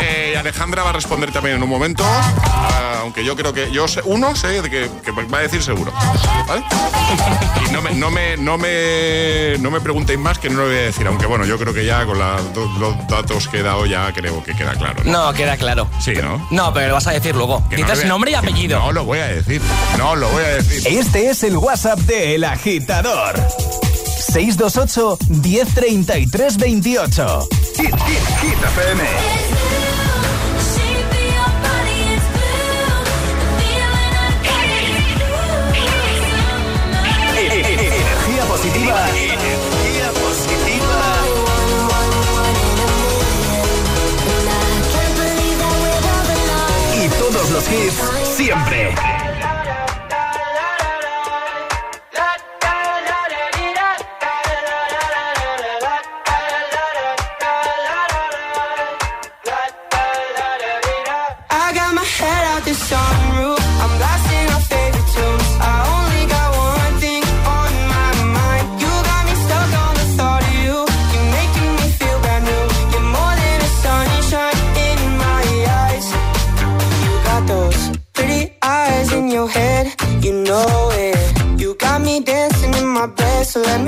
Eh, 0.00 0.36
Alejandra 0.38 0.82
va 0.82 0.90
a 0.90 0.94
responder 0.94 1.30
también 1.30 1.56
en 1.56 1.62
un 1.62 1.68
momento, 1.68 2.04
ah, 2.04 2.98
aunque 3.02 3.24
yo 3.24 3.36
creo 3.36 3.52
que 3.52 3.70
yo 3.70 3.86
sé, 3.86 4.00
uno 4.04 4.34
sé 4.34 4.62
de 4.62 4.70
que, 4.70 4.88
va 5.12 5.38
a 5.38 5.42
decir 5.42 5.62
seguro. 5.62 5.92
¿Vale? 6.48 6.64
y 7.66 7.72
no 7.72 7.82
me, 7.82 7.94
no 7.94 8.10
me, 8.10 8.36
no 8.36 8.58
me, 8.58 9.56
no 9.60 9.70
me 9.70 9.80
preguntéis 9.80 10.18
más 10.18 10.38
que 10.38 10.50
no 10.50 10.60
lo 10.60 10.66
voy 10.66 10.76
a 10.76 10.82
decir, 10.82 11.06
aunque 11.06 11.26
bueno, 11.26 11.44
yo 11.44 11.58
creo 11.58 11.72
que 11.72 11.84
ya 11.84 12.04
con 12.06 12.18
los 12.78 13.06
datos 13.08 13.48
que 13.48 13.58
he 13.58 13.62
dado 13.62 13.86
ya 13.86 14.12
creo 14.12 14.42
que 14.42 14.54
queda 14.54 14.74
claro. 14.74 15.02
¿no? 15.04 15.32
queda 15.32 15.56
claro. 15.56 15.88
Sí, 16.00 16.14
¿no? 16.14 16.46
No, 16.50 16.72
pero 16.72 16.88
lo 16.88 16.94
vas 16.94 17.06
a 17.06 17.12
decir 17.12 17.34
luego. 17.34 17.62
Dices 17.70 18.04
nombre 18.04 18.32
y 18.32 18.34
apellido. 18.34 18.78
No 18.78 18.92
lo 18.92 19.04
voy 19.04 19.18
a 19.18 19.28
decir. 19.28 19.60
No 19.98 20.16
lo 20.16 20.28
voy 20.28 20.44
a 20.44 20.48
decir. 20.48 20.86
Este 20.86 21.30
es 21.30 21.42
el 21.42 21.56
WhatsApp 21.56 21.98
de 22.00 22.34
El 22.34 22.44
Agitador. 22.44 23.34
628 24.32 25.18
1033 25.28 26.56
28. 26.56 27.48
Hit, 27.76 27.86
hit, 27.86 27.94
hit 28.40 28.64
FM. 28.64 29.02
Energía 37.52 38.44
positiva. 38.48 39.06
Hits 47.72 47.96
siempre. 48.36 49.11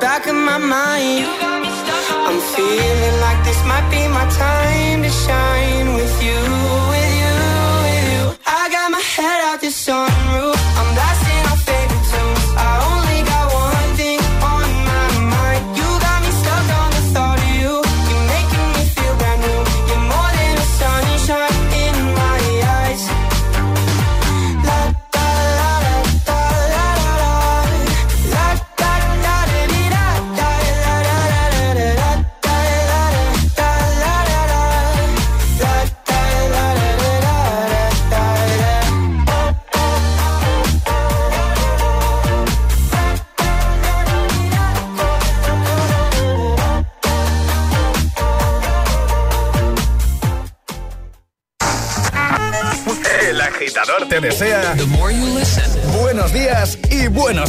back 0.00 0.26
of 0.26 0.34
my 0.34 0.58
mind. 0.58 1.37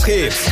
kids. 0.09 0.48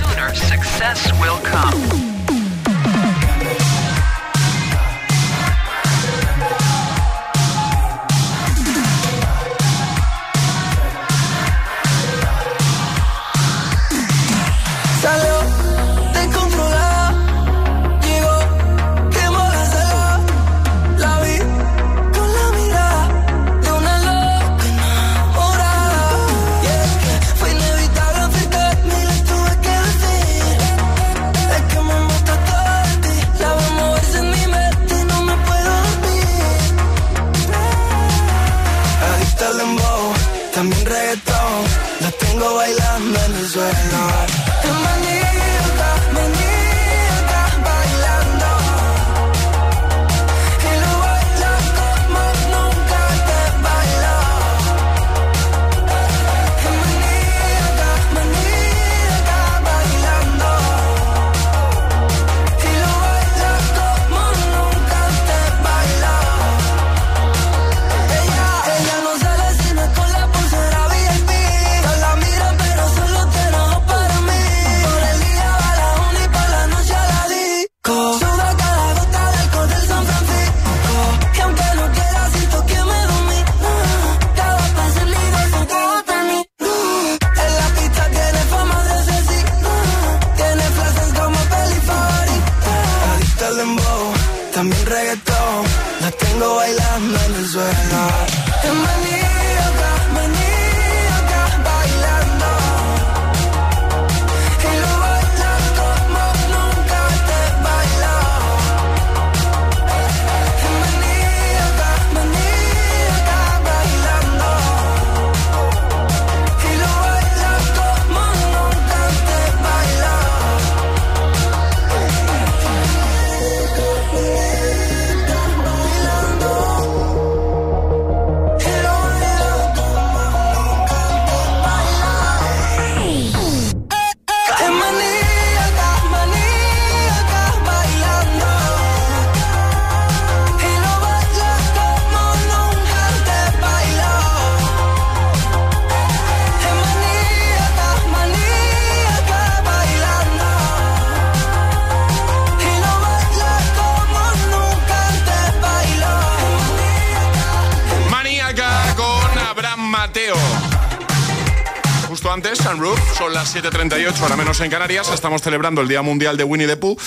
Buenos 162.27 162.51
hits. 162.51 163.17
son 163.17 163.33
las 163.33 163.55
7.38, 163.55 164.19
ahora 164.21 164.35
menos 164.35 164.59
en 164.59 164.69
Canarias. 164.69 165.09
Estamos 165.13 165.41
celebrando 165.41 165.81
el 165.81 165.87
Día 165.87 166.01
Mundial 166.01 166.35
de 166.35 166.43
Winnie 166.43 166.67
the 166.67 166.75
Pooh, 166.75 166.97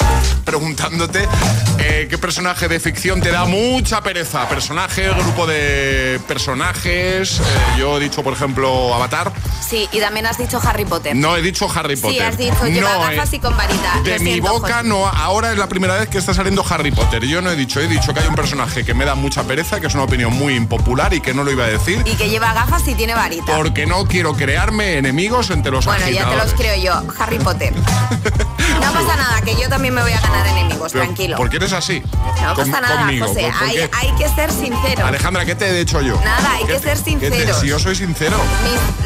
preguntándote 0.45 1.29
eh, 1.91 2.07
qué 2.09 2.19
personaje 2.19 2.69
de 2.69 2.79
ficción 2.79 3.21
te 3.21 3.31
da 3.31 3.45
mucha 3.47 4.01
pereza. 4.01 4.49
Personaje, 4.49 5.09
grupo 5.11 5.47
de 5.47 6.21
personajes. 6.29 7.41
Eh, 7.41 7.43
yo 7.79 7.97
he 7.97 8.01
dicho, 8.01 8.23
por 8.23 8.33
ejemplo, 8.33 8.95
Avatar. 8.95 9.33
Sí, 9.67 9.89
y 9.91 9.99
también 9.99 10.27
has 10.27 10.39
dicho 10.39 10.61
Harry 10.65 10.85
Potter. 10.85 11.17
No 11.17 11.37
he 11.37 11.43
dicho 11.43 11.69
Harry 11.75 11.97
Potter. 11.97 12.19
Sí, 12.19 12.21
has 12.21 12.39
dicho 12.39 12.67
lleva 12.67 12.95
no, 12.95 13.01
gafas 13.01 13.33
y 13.33 13.41
con 13.41 13.57
varita. 13.57 14.01
De 14.05 14.19
mi 14.21 14.39
boca 14.39 14.83
no, 14.83 15.07
ahora 15.07 15.51
es 15.53 15.59
la 15.59 15.69
primera 15.69 15.97
vez 15.97 16.09
que 16.09 16.19
está 16.19 16.33
saliendo 16.33 16.65
Harry 16.69 16.93
Potter. 16.93 17.25
Yo 17.25 17.43
no 17.43 17.51
he 17.51 17.57
dicho, 17.57 17.81
he 17.81 17.89
dicho 17.89 18.15
que 18.15 18.21
hay 18.21 18.29
un 18.29 18.37
personaje 18.37 18.85
que 18.85 18.95
me 18.95 19.05
da 19.05 19.17
mucha 19.17 19.43
pereza, 19.43 19.81
que 19.81 19.89
es 19.89 19.95
una 19.95 20.05
opinión 20.05 20.33
muy 20.33 20.55
impopular 20.55 21.13
y 21.13 21.21
que 21.21 21.35
no 21.35 21.43
lo 21.43 21.51
iba 21.51 21.65
a 21.65 21.69
decir. 21.69 22.03
Y 22.07 22.15
que 22.15 22.29
lleva 22.29 22.53
gafas 22.53 22.87
y 22.87 22.95
tiene 22.95 23.15
varita. 23.15 23.57
Porque 23.57 23.87
no 23.87 24.07
quiero 24.07 24.35
crearme 24.35 24.99
enemigos 24.99 25.51
entre 25.51 25.73
los 25.73 25.87
Bueno, 25.87 26.09
ya 26.09 26.29
te 26.29 26.37
los 26.37 26.55
creo 26.55 26.77
yo. 26.77 27.03
Harry 27.19 27.39
Potter. 27.39 27.75
No 28.81 28.93
pasa 28.93 29.17
nada, 29.17 29.43
que 29.43 29.55
yo 29.61 29.69
también 29.69 29.93
me 29.95 30.03
voy 30.03 30.13
a 30.13 30.21
ganar 30.21 30.47
enemigos, 30.47 30.93
tranquilo. 30.93 31.37
¿Por 31.37 31.51
qué 31.51 31.57
eres 31.57 31.73
así? 31.81 32.03
No 32.43 32.55
pasa 32.55 32.81
nada, 32.81 33.11
José. 33.21 33.51
Hay, 33.61 34.13
que 34.19 34.29
ser 34.29 34.53
sincero. 34.53 35.07
Alejandra, 35.07 35.45
¿qué 35.45 35.55
te 35.55 35.69
he 35.69 35.73
dicho 35.73 36.01
yo? 36.01 36.19
Nada, 36.23 36.53
hay 36.55 36.65
que 36.65 36.79
ser 36.79 36.97
sincero. 36.97 37.55
Si 37.61 37.67
yo 37.67 37.79
soy 37.79 37.97
sincero. 37.97 38.37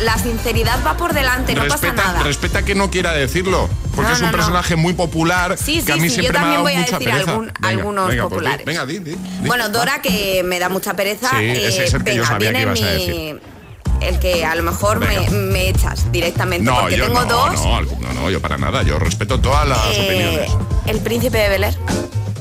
la 0.00 0.18
sinceridad 0.18 0.78
va 0.86 0.96
por 0.96 1.14
delante, 1.14 1.54
no 1.54 1.66
pasa 1.66 1.92
nada. 1.92 2.22
Respeta 2.22 2.64
que 2.64 2.74
no 2.74 2.90
quiera 2.90 3.12
decirlo. 3.12 3.68
Porque 3.94 4.12
es 4.12 4.20
un 4.20 4.30
personaje 4.32 4.74
muy 4.74 4.92
popular 4.92 5.56
sí, 5.56 5.80
sí, 5.80 5.86
que 5.86 5.92
a 5.92 5.96
mí 5.96 6.08
sí, 6.08 6.16
siempre 6.16 6.32
yo 6.32 6.32
también 6.32 6.56
me 6.56 6.62
voy 6.62 6.72
a 6.72 6.80
decir 6.80 7.10
algún, 7.12 7.52
algunos 7.62 8.06
pues 8.06 8.20
populares. 8.22 8.66
venga, 8.66 8.84
di, 8.86 8.98
di, 8.98 9.16
Bueno, 9.46 9.68
Dora, 9.68 10.02
que 10.02 10.42
me 10.44 10.58
da 10.58 10.68
mucha 10.68 10.94
pereza. 10.94 11.30
Sí, 11.38 11.44
ese 11.44 11.84
es 11.84 11.94
el 11.94 12.02
que 12.02 12.10
venga, 12.10 12.22
yo 12.22 12.26
sabía 12.26 12.50
viene 12.50 12.58
que 12.58 12.62
ibas 12.64 12.80
mi... 12.80 12.86
a 12.86 12.90
decir 12.90 13.54
el 14.00 14.18
que 14.18 14.44
a 14.44 14.54
lo 14.54 14.62
mejor 14.62 15.00
me, 15.00 15.30
me, 15.30 15.68
echas 15.68 16.10
directamente. 16.12 16.64
No, 16.64 16.80
porque 16.80 16.96
yo 16.96 17.06
tengo 17.06 17.20
no, 17.20 17.26
dos. 17.26 17.54
No, 17.62 17.80
no, 17.82 18.12
no, 18.12 18.30
yo 18.30 18.40
para 18.40 18.58
nada. 18.58 18.82
Yo 18.82 18.98
respeto 18.98 19.40
todas 19.40 19.66
las 19.68 19.78
eh, 19.96 20.04
opiniones. 20.04 20.50
El 20.86 21.00
príncipe 21.00 21.38
de 21.38 21.48
Bel 21.48 21.64
Air. 21.64 21.74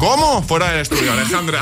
¿Cómo? 0.04 0.44
Fuera 0.44 0.70
del 0.70 0.82
estudio, 0.82 1.14
Alejandra. 1.14 1.62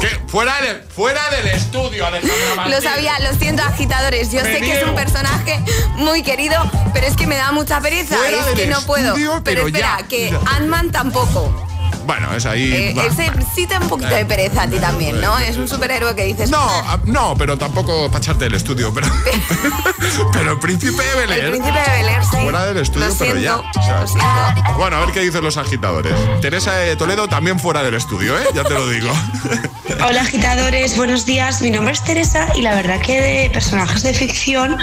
¿Qué? 0.00 0.08
Fuera, 0.26 0.58
de, 0.62 0.76
fuera 0.88 1.20
del 1.28 1.48
estudio, 1.48 2.06
Alejandra 2.06 2.54
Martín. 2.56 2.74
Lo 2.74 2.80
sabía, 2.80 3.18
lo 3.20 3.38
siento, 3.38 3.62
agitadores. 3.62 4.32
Yo 4.32 4.40
Me 4.42 4.54
sé 4.54 4.60
que 4.60 4.72
es 4.72 4.82
un 4.82 4.94
personaje 4.94 5.60
muy 5.96 6.22
querido, 6.22 6.56
pero 6.94 7.06
es 7.06 7.14
que 7.14 7.26
me 7.26 7.36
da 7.36 7.52
mucha 7.52 7.78
pereza. 7.82 8.16
Fuera 8.16 8.38
es 8.38 8.46
del 8.46 8.54
que 8.54 8.66
no 8.68 8.80
puedo. 8.86 9.14
Pero, 9.14 9.42
pero 9.44 9.66
espera, 9.66 9.98
ya, 10.00 10.08
que. 10.08 10.34
Ant-Man 10.46 10.90
tampoco. 10.92 11.66
Bueno, 12.06 12.32
es 12.34 12.46
ahí. 12.46 12.72
Eh, 12.72 12.96
ese 13.06 13.30
sí 13.54 13.66
te 13.66 13.74
da 13.74 13.80
un 13.80 13.88
poquito 13.88 14.14
de 14.14 14.24
pereza 14.24 14.62
a 14.62 14.68
ti 14.68 14.78
también, 14.78 15.20
¿no? 15.20 15.38
Es 15.38 15.56
un 15.56 15.66
superhéroe 15.68 16.14
que 16.14 16.24
dices. 16.24 16.50
No, 16.50 16.58
"Ah". 16.60 16.92
a- 16.94 17.00
no, 17.04 17.34
pero 17.36 17.58
tampoco 17.58 18.06
para 18.08 18.18
echarte 18.18 18.44
del 18.44 18.54
estudio. 18.54 18.92
Pero, 18.94 19.08
pero 20.32 20.52
el 20.52 20.58
príncipe 20.58 21.02
de 21.02 21.14
Bel 21.16 21.32
Air, 21.32 21.44
El 21.46 21.50
príncipe 21.52 21.78
de 21.78 21.96
Bel 21.96 22.08
Air, 22.08 22.22
sí. 22.24 22.36
Fuera 22.42 22.66
del 22.66 22.76
estudio, 22.78 23.08
Lo 23.08 23.14
pero 23.16 23.36
ya. 23.40 23.54
siento, 23.54 24.02
o 24.02 24.06
sea, 24.06 24.74
bueno, 24.76 24.96
a 24.96 25.00
ver 25.00 25.10
qué 25.12 25.20
dicen 25.20 25.42
los 25.42 25.56
agitadores. 25.56 26.12
Teresa 26.40 26.72
de 26.74 26.96
Toledo 26.96 27.28
también 27.28 27.58
fuera 27.58 27.82
del 27.82 27.94
estudio, 27.94 28.38
¿eh? 28.38 28.44
Ya 28.54 28.62
te 28.64 28.74
lo 28.74 28.88
digo. 28.88 29.10
Hola 30.06 30.20
agitadores, 30.22 30.96
buenos 30.96 31.26
días. 31.26 31.60
Mi 31.62 31.70
nombre 31.70 31.92
es 31.92 32.02
Teresa 32.04 32.48
y 32.54 32.62
la 32.62 32.74
verdad 32.74 33.00
que 33.00 33.20
de 33.20 33.50
personajes 33.50 34.02
de 34.02 34.12
ficción 34.14 34.76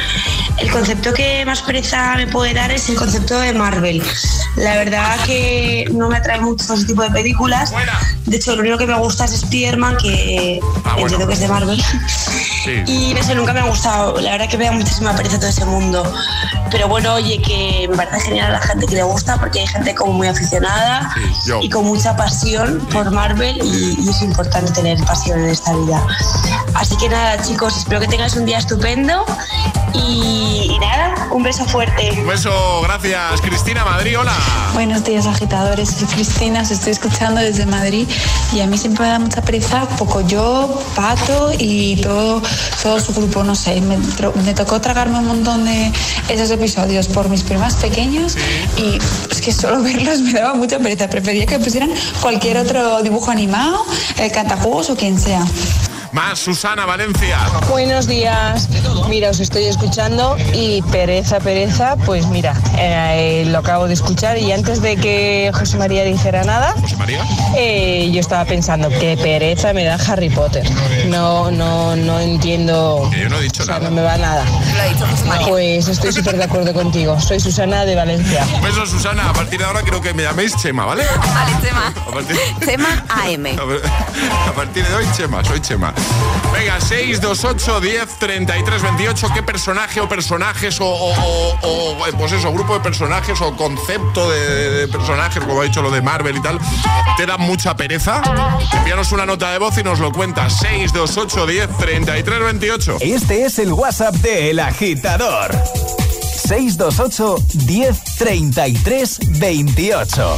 el 0.57 0.71
concepto 0.71 1.13
que 1.13 1.45
más 1.45 1.61
pereza 1.61 2.15
me 2.15 2.27
puede 2.27 2.53
dar 2.53 2.71
es 2.71 2.89
el 2.89 2.95
concepto 2.95 3.39
de 3.39 3.53
Marvel. 3.53 4.01
La 4.55 4.75
verdad 4.75 5.17
que 5.25 5.85
no 5.91 6.09
me 6.09 6.17
atrae 6.17 6.39
mucho 6.41 6.73
ese 6.73 6.85
tipo 6.85 7.01
de 7.03 7.09
películas. 7.13 7.71
De 8.25 8.37
hecho, 8.37 8.55
lo 8.55 8.61
único 8.61 8.77
que 8.77 8.87
me 8.87 8.97
gusta 8.97 9.25
es 9.25 9.33
Spider-Man, 9.33 9.97
que 9.97 10.59
Ah, 10.83 10.93
bueno. 10.93 11.01
entiendo 11.01 11.27
que 11.27 11.33
es 11.33 11.39
de 11.39 11.47
Marvel. 11.47 11.83
Y 12.87 13.13
no 13.13 13.23
sé, 13.23 13.35
nunca 13.35 13.53
me 13.53 13.59
ha 13.59 13.65
gustado. 13.65 14.19
La 14.21 14.31
verdad 14.31 14.49
que 14.49 14.57
me 14.57 14.65
da 14.65 14.71
muchísima 14.71 15.13
pereza 15.15 15.37
todo 15.39 15.49
ese 15.49 15.65
mundo. 15.65 16.03
Pero 16.71 16.87
bueno, 16.87 17.13
oye, 17.13 17.39
que 17.41 17.87
me 17.89 17.95
parece 17.95 18.21
genial 18.21 18.47
a 18.47 18.53
la 18.53 18.61
gente 18.61 18.87
que 18.87 18.95
le 18.95 19.03
gusta 19.03 19.37
porque 19.37 19.59
hay 19.59 19.67
gente 19.67 19.93
como 19.93 20.13
muy 20.13 20.27
aficionada 20.27 21.13
y 21.61 21.69
con 21.69 21.85
mucha 21.85 22.15
pasión 22.15 22.79
por 22.91 23.11
Marvel 23.11 23.57
y, 23.63 23.95
y 24.01 24.09
es 24.09 24.21
importante 24.23 24.71
tener 24.71 24.97
pasión 25.05 25.39
en 25.41 25.49
esta 25.49 25.73
vida. 25.75 26.03
Así 26.73 26.95
que 26.97 27.09
nada, 27.09 27.39
chicos, 27.43 27.77
espero 27.77 27.99
que 27.99 28.07
tengáis 28.07 28.35
un 28.35 28.45
día 28.45 28.57
estupendo 28.57 29.23
y, 29.93 30.77
nada, 30.79 31.27
un 31.31 31.43
beso 31.43 31.65
fuerte. 31.65 32.11
Un 32.19 32.27
beso, 32.27 32.81
gracias. 32.81 33.41
Cristina 33.41 33.83
Madrid, 33.85 34.19
hola. 34.19 34.33
Buenos 34.73 35.03
días, 35.03 35.25
agitadores. 35.25 35.89
Soy 35.89 36.07
Cristina, 36.07 36.61
os 36.61 36.71
estoy 36.71 36.91
escuchando 36.91 37.41
desde 37.41 37.65
Madrid 37.65 38.07
y 38.53 38.61
a 38.61 38.67
mí 38.67 38.77
siempre 38.77 39.05
me 39.05 39.11
da 39.11 39.19
mucha 39.19 39.41
pereza, 39.41 39.87
poco 39.97 40.21
yo, 40.21 40.81
Pato 40.95 41.51
y 41.57 41.97
todo, 42.01 42.41
todo 42.81 42.99
su 42.99 43.13
grupo, 43.13 43.43
no 43.43 43.55
sé. 43.55 43.81
Me, 43.81 43.97
me 43.97 44.53
tocó 44.53 44.81
tragarme 44.81 45.19
un 45.19 45.27
montón 45.27 45.65
de 45.65 45.91
esos 46.29 46.49
episodios 46.51 47.07
por 47.07 47.29
mis 47.29 47.43
primas 47.43 47.75
pequeños 47.75 48.35
y 48.77 48.97
es 49.31 49.41
que 49.41 49.51
solo 49.51 49.81
verlos 49.81 50.19
me 50.21 50.33
daba 50.33 50.55
mucha 50.55 50.79
pereza. 50.79 51.09
Prefería 51.09 51.45
que 51.45 51.59
pusieran 51.59 51.91
cualquier 52.21 52.57
otro 52.57 53.01
dibujo 53.03 53.31
animado, 53.31 53.85
el 54.17 54.31
cantajuegos 54.31 54.89
o 54.89 54.95
quien 54.95 55.19
sea. 55.19 55.45
Más 56.13 56.37
Susana 56.37 56.85
Valencia. 56.85 57.39
Buenos 57.69 58.05
días. 58.05 58.69
Mira, 59.09 59.31
os 59.31 59.39
estoy 59.39 59.65
escuchando 59.65 60.37
y 60.53 60.83
pereza, 60.83 61.39
pereza, 61.39 61.95
pues 62.05 62.27
mira, 62.27 62.55
eh, 62.77 63.45
lo 63.47 63.57
acabo 63.57 63.87
de 63.87 63.95
escuchar 63.95 64.37
y 64.37 64.51
antes 64.51 64.81
de 64.83 64.95
que 64.95 65.51
José 65.53 65.77
María 65.77 66.03
dijera 66.03 66.43
nada, 66.43 66.75
¿José 66.79 66.95
María? 66.97 67.25
Eh, 67.55 68.11
yo 68.13 68.19
estaba 68.19 68.45
pensando 68.45 68.89
qué 68.89 69.17
pereza 69.21 69.73
me 69.73 69.83
da 69.85 69.95
Harry 69.95 70.29
Potter. 70.29 70.63
No, 71.07 71.49
no, 71.49 71.95
no 71.95 72.19
entiendo. 72.19 73.09
yo 73.11 73.29
no 73.29 73.37
he 73.37 73.41
dicho 73.41 73.65
nada. 73.65 73.79
No 73.79 73.91
me 73.91 74.03
va 74.03 74.15
nada. 74.17 74.45
Pues 75.47 75.87
estoy 75.87 76.11
súper 76.13 76.37
de 76.37 76.43
acuerdo 76.43 76.73
contigo. 76.73 77.19
Soy 77.19 77.39
Susana 77.39 77.85
de 77.85 77.95
Valencia. 77.95 78.45
Un 78.53 78.61
beso, 78.61 78.85
Susana. 78.85 79.29
A 79.29 79.33
partir 79.33 79.57
de 79.59 79.65
ahora 79.65 79.81
creo 79.81 79.99
que 79.99 80.13
me 80.13 80.23
llaméis 80.23 80.55
Chema, 80.57 80.85
¿vale? 80.85 81.05
Vale, 81.33 81.51
Chema. 81.63 81.87
A 81.87 82.11
partir... 82.11 82.37
Chema 82.63 83.03
AM. 83.09 83.45
A 84.47 84.51
partir 84.53 84.85
de 84.85 84.95
hoy, 84.95 85.05
Chema, 85.17 85.43
soy 85.43 85.59
Chema. 85.59 85.93
Venga, 86.53 86.79
628 86.79 87.81
10 87.81 88.19
33 88.19 88.81
28. 88.81 89.27
¿Qué 89.33 89.43
personaje 89.43 89.99
o 90.01 90.07
personajes 90.07 90.79
o, 90.79 90.85
o, 90.85 91.57
o, 91.61 91.97
pues 92.17 92.31
eso, 92.31 92.51
grupo 92.53 92.75
de 92.75 92.79
personajes 92.79 93.41
o 93.41 93.55
concepto 93.55 94.29
de, 94.29 94.69
de, 94.69 94.87
personajes, 94.87 95.43
como 95.43 95.61
ha 95.61 95.63
dicho 95.63 95.81
lo 95.81 95.89
de 95.89 96.01
Marvel 96.01 96.37
y 96.37 96.41
tal, 96.41 96.59
te 97.17 97.25
da 97.25 97.37
mucha 97.37 97.75
pereza? 97.75 98.21
Envíanos 98.73 99.11
una 99.11 99.25
nota 99.25 99.51
de 99.51 99.57
voz 99.57 99.77
y 99.77 99.83
nos 99.83 99.99
lo 99.99 100.11
cuentas. 100.11 100.59
628 100.59 101.47
10 101.47 101.77
33 101.77 102.39
28. 102.39 102.97
Este 103.01 103.45
es 103.45 103.59
el 103.59 103.73
WhatsApp 103.73 104.15
de 104.15 104.51
El 104.51 104.59
Agitador. 104.59 105.51
628 106.47 107.35
10 107.65 108.03
33 108.17 109.19
28. 109.39 110.37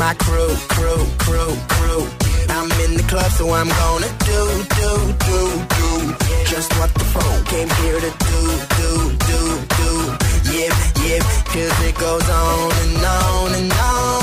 My 0.00 0.14
crew, 0.14 0.56
crew, 0.72 1.04
crew, 1.18 1.52
crew. 1.68 2.08
I'm 2.48 2.70
in 2.84 2.96
the 2.96 3.04
club, 3.06 3.30
so 3.32 3.52
I'm 3.52 3.68
gonna 3.68 4.08
do, 4.30 4.40
do, 4.80 4.90
do, 5.28 5.40
do. 5.76 5.92
Just 6.46 6.72
what 6.78 6.90
the 6.94 7.04
phone 7.12 7.44
came 7.44 7.68
here 7.68 8.00
to 8.00 8.10
do, 8.28 8.40
do, 8.80 8.92
do, 9.28 9.40
do. 9.78 9.90
Yep, 10.56 10.72
yep, 11.04 11.22
cause 11.52 11.76
it 11.88 11.94
goes 11.98 12.28
on 12.30 12.72
and 12.82 13.04
on 13.04 13.54
and 13.54 13.72
on. 13.72 14.19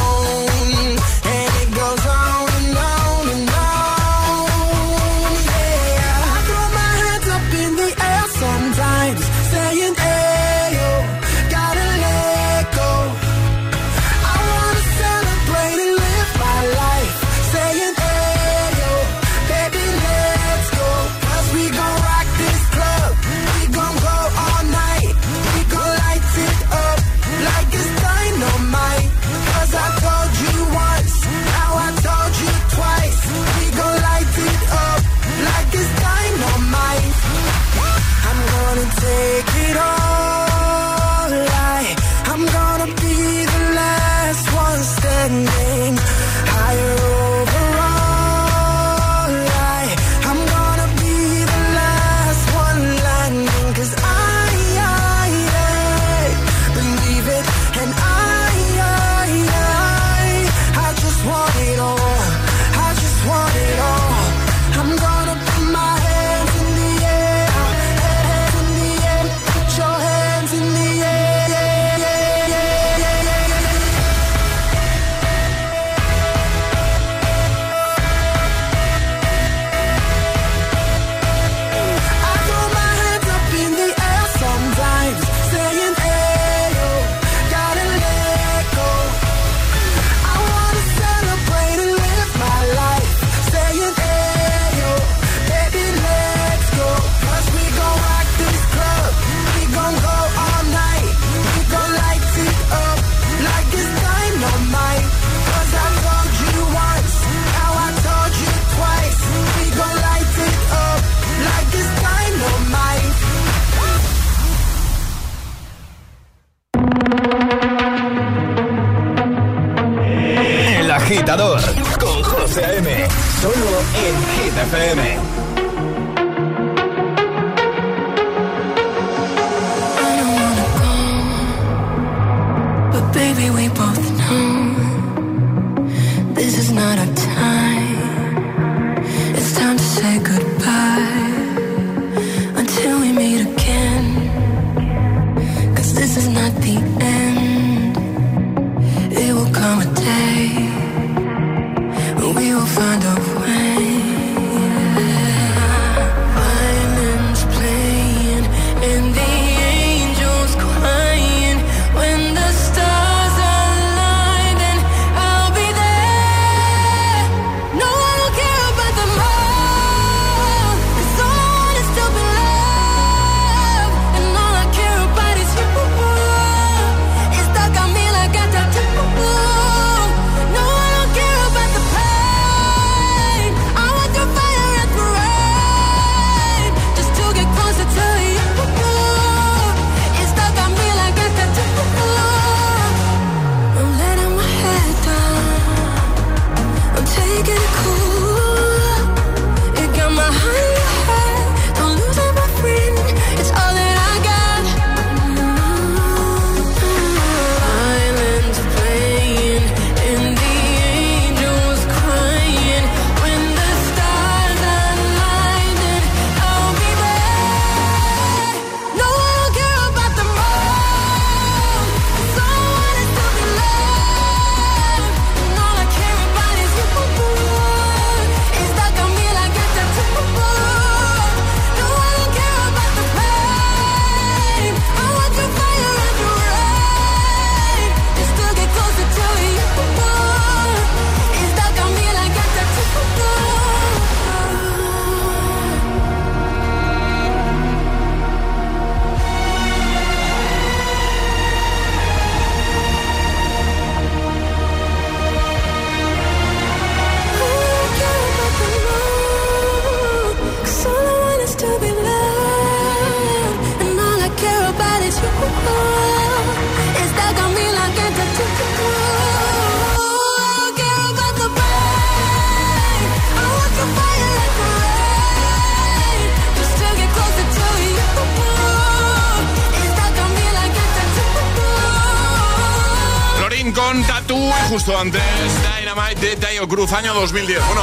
Año 286.93 287.13
2010. 287.13 287.65
Bueno, 287.67 287.76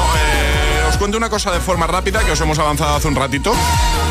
cosa 1.34 1.50
de 1.50 1.58
forma 1.58 1.88
rápida 1.88 2.20
que 2.20 2.30
os 2.30 2.40
hemos 2.40 2.60
avanzado 2.60 2.94
hace 2.94 3.08
un 3.08 3.16
ratito. 3.16 3.52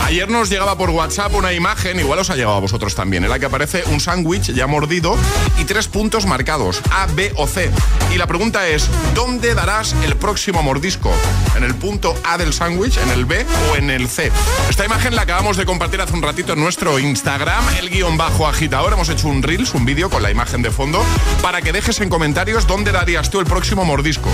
Ayer 0.04 0.30
nos 0.30 0.50
llegaba 0.50 0.78
por 0.78 0.90
WhatsApp 0.90 1.34
una 1.34 1.54
imagen, 1.54 1.98
igual 1.98 2.20
os 2.20 2.30
ha 2.30 2.36
llegado 2.36 2.58
a 2.58 2.60
vosotros 2.60 2.96
también, 2.96 3.24
en 3.24 3.30
la 3.30 3.40
que 3.40 3.46
aparece 3.46 3.86
un 3.86 4.02
sándwich 4.02 4.52
ya 4.54 4.68
mordido 4.68 5.16
y 5.58 5.64
tres 5.64 5.88
puntos 5.88 6.26
marcados, 6.26 6.82
A, 6.92 7.06
B 7.06 7.32
o 7.38 7.48
C. 7.48 7.72
Y 8.14 8.18
la 8.18 8.28
pregunta 8.28 8.68
es, 8.68 8.90
¿dónde 9.16 9.56
darás 9.56 9.96
el 10.04 10.18
próximo 10.18 10.62
mordisco? 10.64 11.14
¿En 11.56 11.64
el 11.64 11.76
punto 11.76 12.14
A 12.26 12.38
del 12.38 12.52
sándwich, 12.52 12.98
en 12.98 13.10
el 13.12 13.24
B 13.24 13.46
o 13.72 13.78
en 13.78 13.90
el 13.90 14.10
C? 14.10 14.30
Esta 14.70 14.84
imagen 14.84 15.16
la 15.16 15.22
acabamos 15.22 15.56
de 15.56 15.66
compartir 15.66 16.02
hace 16.02 16.12
un 16.12 16.24
ratito 16.24 16.52
en 16.52 16.60
nuestro 16.60 17.00
Instagram, 17.00 17.64
el 17.80 17.90
guion 17.90 18.18
bajo 18.18 18.48
agitador. 18.48 18.92
Hemos 18.92 19.08
hecho 19.08 19.30
un 19.30 19.42
Reels, 19.42 19.74
un 19.76 19.86
vídeo 19.86 20.10
con 20.10 20.24
la 20.24 20.30
imagen 20.30 20.62
de 20.62 20.72
fondo, 20.72 21.02
para 21.42 21.62
que 21.62 21.72
dejes 21.72 22.02
en 22.02 22.10
comentarios 22.10 22.68
dónde 22.68 22.92
darías 22.92 23.30
tú 23.30 23.40
el 23.40 23.46
próximo 23.46 23.86
mordisco. 23.86 24.30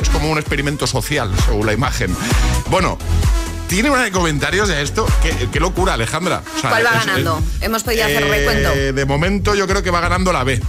Es 0.00 0.08
como 0.08 0.30
un 0.30 0.38
experimento 0.38 0.86
social, 0.86 1.34
según 1.44 1.66
la 1.66 1.72
imagen. 1.72 2.16
Bueno, 2.70 2.98
tiene 3.66 3.90
una 3.90 4.02
de 4.04 4.10
comentarios 4.12 4.68
de 4.68 4.82
esto. 4.82 5.06
Qué, 5.22 5.48
qué 5.52 5.60
locura, 5.60 5.94
Alejandra. 5.94 6.42
O 6.56 6.60
sea, 6.60 6.70
¿Cuál 6.70 6.86
va 6.86 6.90
es- 6.98 7.06
ganando? 7.06 7.42
Hemos 7.60 7.82
podido 7.82 8.04
hacer 8.04 8.22
eh, 8.22 8.28
recuento. 8.28 8.70
De 8.94 9.04
momento 9.06 9.54
yo 9.54 9.66
creo 9.66 9.82
que 9.82 9.90
va 9.90 10.00
ganando 10.00 10.32
la 10.32 10.44
B. 10.44 10.60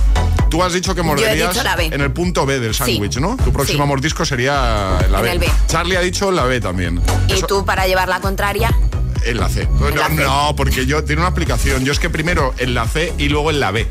Tú 0.49 0.64
has 0.64 0.74
dicho 0.74 0.95
que 0.95 1.03
morderías 1.03 1.53
dicho 1.53 1.64
la 1.64 1.76
B. 1.76 1.86
en 1.91 2.01
el 2.01 2.12
punto 2.12 2.45
B 2.45 2.60
del 2.60 2.74
Sí. 2.74 2.80
sándwich, 2.80 3.18
¿no? 3.18 3.38
Tu 3.38 3.53
próximo 3.53 3.84
Sí. 3.84 3.88
mordisco 3.88 4.26
sería 4.26 4.97
la 5.12 5.20
En 5.20 5.24
B. 5.24 5.32
el 5.32 5.39
B. 5.39 5.51
Charlie 5.68 5.95
ha 5.95 6.01
dicho 6.01 6.32
la 6.32 6.43
B 6.45 6.60
también. 6.60 6.99
Y 7.28 7.34
Eso- 7.34 7.45
tú, 7.45 7.66
para 7.66 7.86
llevar 7.86 8.10
la 8.10 8.20
contraria, 8.20 8.76
en 9.26 9.38
la 9.39 9.47
C. 9.49 9.68
No, 9.80 10.10
no, 10.10 10.55
porque 10.55 10.86
yo 10.88 11.03
tiene 11.03 11.22
una 11.22 11.30
aplicación. 11.30 11.86
Yo 11.86 11.91
es 11.91 11.99
que 11.99 12.10
primero 12.10 12.55
en 12.57 12.74
la 12.74 12.88
C 12.88 13.14
y 13.20 13.30
luego 13.30 13.51
en 13.51 13.60
la 13.60 13.70
B. 13.72 13.88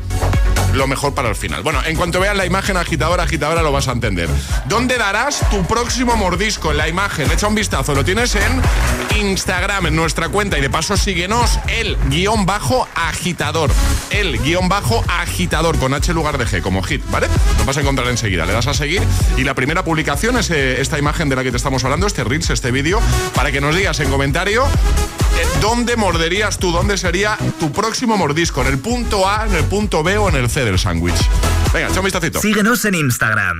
Lo 0.73 0.87
mejor 0.87 1.13
para 1.13 1.29
el 1.29 1.35
final. 1.35 1.63
Bueno, 1.63 1.81
en 1.85 1.95
cuanto 1.95 2.19
veas 2.19 2.35
la 2.35 2.45
imagen 2.45 2.77
agitadora, 2.77 3.23
agitadora 3.23 3.61
lo 3.61 3.71
vas 3.71 3.87
a 3.87 3.91
entender. 3.91 4.29
¿Dónde 4.65 4.97
darás 4.97 5.41
tu 5.49 5.65
próximo 5.65 6.15
mordisco 6.15 6.71
en 6.71 6.77
la 6.77 6.87
imagen? 6.87 7.29
Echa 7.31 7.47
un 7.47 7.55
vistazo. 7.55 7.95
Lo 7.95 8.05
tienes 8.05 8.35
en 8.35 8.61
Instagram, 9.17 9.87
en 9.87 9.95
nuestra 9.95 10.29
cuenta. 10.29 10.57
Y 10.57 10.61
de 10.61 10.69
paso 10.69 10.95
síguenos 10.95 11.59
el 11.67 11.97
guion 12.09 12.45
bajo 12.45 12.87
agitador. 12.95 13.71
El 14.11 14.37
guion 14.39 14.69
bajo 14.69 15.03
agitador 15.07 15.77
con 15.79 15.93
H 15.93 16.13
lugar 16.13 16.37
de 16.37 16.45
G, 16.45 16.61
como 16.61 16.83
hit, 16.83 17.03
¿vale? 17.09 17.27
Lo 17.57 17.65
vas 17.65 17.77
a 17.77 17.81
encontrar 17.81 18.07
enseguida. 18.07 18.45
Le 18.45 18.53
das 18.53 18.67
a 18.67 18.73
seguir 18.73 19.01
y 19.37 19.43
la 19.43 19.55
primera 19.55 19.83
publicación 19.83 20.37
es 20.37 20.49
eh, 20.51 20.81
esta 20.81 20.99
imagen 20.99 21.29
de 21.29 21.35
la 21.35 21.43
que 21.43 21.51
te 21.51 21.57
estamos 21.57 21.83
hablando, 21.83 22.07
este 22.07 22.23
Reels, 22.23 22.49
este 22.49 22.71
vídeo, 22.71 22.99
para 23.33 23.51
que 23.51 23.61
nos 23.61 23.75
digas 23.75 23.99
en 23.99 24.09
comentario 24.09 24.65
eh, 25.39 25.47
¿Dónde 25.61 25.95
morderías 25.95 26.57
tú? 26.57 26.71
¿Dónde 26.71 26.97
sería 26.97 27.37
tu 27.59 27.71
próximo 27.71 28.17
mordisco? 28.17 28.61
¿En 28.61 28.67
el 28.67 28.79
punto 28.79 29.27
A, 29.29 29.45
en 29.45 29.55
el 29.55 29.63
punto 29.65 30.03
B 30.03 30.17
o 30.17 30.29
en 30.29 30.35
el 30.35 30.49
C 30.49 30.58
del 30.65 30.79
sándwich? 30.79 31.29
Venga, 31.73 31.87
echa 31.87 31.99
un 31.99 32.05
vistacito. 32.05 32.39
Síguenos 32.39 32.83
en 32.85 32.95
Instagram. 32.95 33.59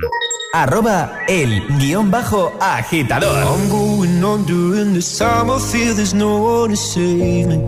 Arroba 0.52 1.20
el 1.28 1.66
guion 1.78 2.10
bajo 2.10 2.52
agitador. 2.60 3.44
I'm 3.46 3.68
going 3.68 4.24
on 4.24 4.44
during 4.46 4.94
this 4.94 5.16
time. 5.16 5.50
I 5.50 5.60
feel 5.60 5.94
there's 5.94 6.12
no 6.12 6.38
one 6.38 6.70
to 6.70 6.76
save 6.76 7.46
me. 7.46 7.58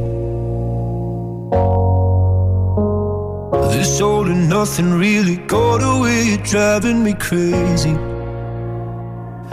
This 3.71 4.01
all 4.01 4.27
and 4.27 4.49
nothing 4.49 4.99
really 4.99 5.37
got 5.47 5.83
away. 5.83 6.25
You're 6.25 6.39
driving 6.39 7.05
me 7.05 7.15
crazy. 7.15 7.97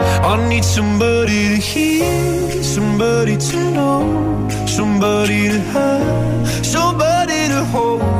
I 0.00 0.48
need 0.48 0.64
somebody 0.64 1.48
to 1.48 1.56
hear, 1.56 2.62
somebody 2.62 3.36
to 3.36 3.70
know, 3.72 4.48
somebody 4.66 5.48
to 5.48 5.60
have, 5.72 6.66
somebody 6.66 7.48
to 7.48 7.64
hold. 7.66 8.19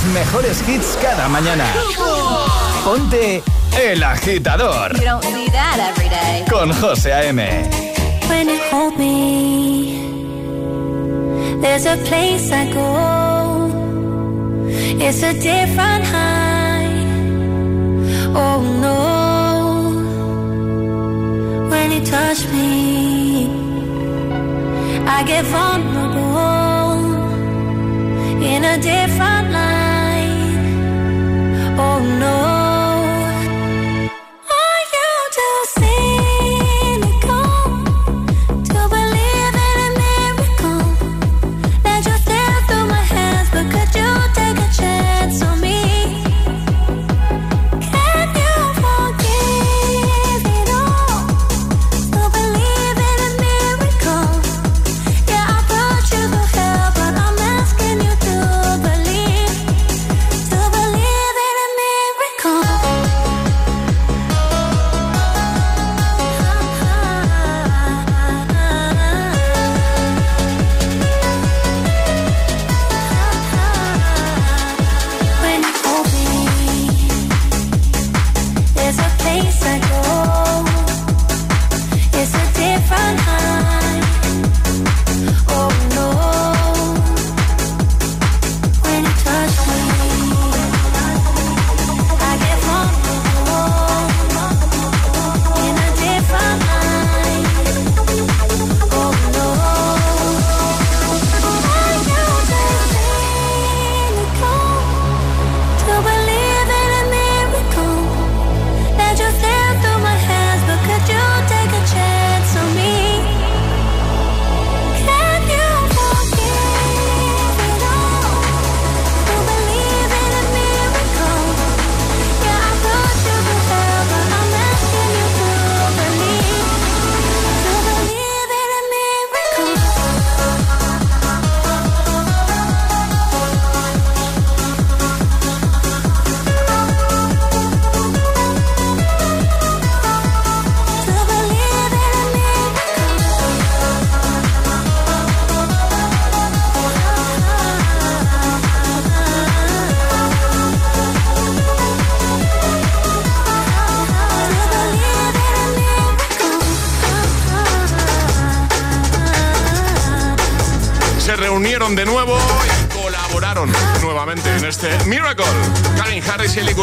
los 0.00 0.12
mejores 0.12 0.62
hits 0.68 0.98
cada 1.00 1.28
mañana. 1.28 1.64
Ponte 2.84 3.42
El 3.78 4.02
Agitador. 4.02 4.96
You 4.96 5.04
don't 5.04 5.24
see 5.24 5.48
that 5.50 5.78
every 5.78 6.08
day. 6.08 6.44
Con 6.48 6.72
José 6.72 7.12
A.M. 7.12 7.40
When 8.28 8.48
you 8.48 8.58
hold 8.70 8.98
me, 8.98 9.98
there's 11.60 11.86
a 11.86 11.96
place 12.08 12.52
I 12.52 12.72
go. 12.72 13.70
It's 15.00 15.22
a 15.22 15.32
different 15.32 16.04
high. 16.04 16.88
Oh 18.34 18.62
no. 18.80 19.20
When 21.70 21.92
you 21.92 22.00
touch 22.04 22.46
me, 22.52 23.48
I 25.06 25.22
get 25.24 25.44
vulnerable 25.46 26.20
in 28.42 28.64
a 28.64 28.78
different 28.78 29.50
light. 29.52 29.69
Oh 31.82 31.98
no. 31.98 32.49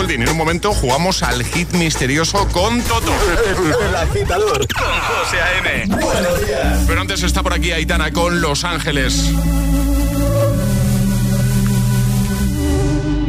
En 0.10 0.30
un 0.30 0.38
momento 0.38 0.74
jugamos 0.74 1.22
al 1.22 1.44
hit 1.44 1.70
misterioso 1.74 2.48
con 2.54 2.82
Toto. 2.84 3.12
El 3.88 3.96
agitador. 3.96 4.66
Con 4.74 4.88
José 4.88 5.42
A.M. 5.42 5.96
Buenos 6.02 6.48
días. 6.48 6.84
Pero 6.88 7.02
antes 7.02 7.24
está 7.24 7.44
por 7.44 7.54
aquí 7.54 7.72
Aitana 7.72 8.12
con 8.14 8.40
Los 8.40 8.64
Ángeles. 8.64 9.30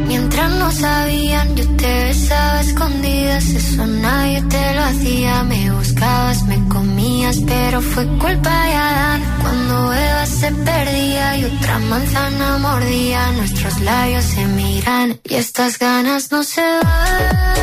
Mientras 0.07 0.51
no 0.51 0.71
sabían, 0.71 1.55
yo 1.57 1.67
te 1.75 2.03
besaba 2.05 2.61
escondidas. 2.61 3.45
Eso 3.49 3.85
nadie 3.85 4.41
te 4.43 4.73
lo 4.73 4.83
hacía, 4.83 5.43
me 5.43 5.71
voy 5.71 5.78
me 6.47 6.67
comías, 6.69 7.37
pero 7.45 7.81
fue 7.81 8.05
culpa 8.17 8.65
de 8.65 8.73
Adán. 8.73 9.21
Cuando 9.41 9.93
Eva 9.93 10.25
se 10.25 10.51
perdía 10.51 11.37
y 11.37 11.45
otra 11.45 11.79
manzana 11.79 12.57
mordía, 12.57 13.31
nuestros 13.33 13.79
labios 13.81 14.23
se 14.25 14.45
miran 14.45 15.19
y 15.23 15.35
estas 15.35 15.79
ganas 15.79 16.31
no 16.31 16.43
se 16.43 16.61
van. 16.61 17.59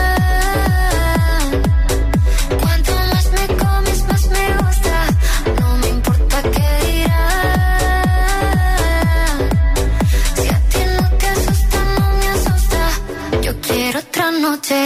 noche. 14.57 14.86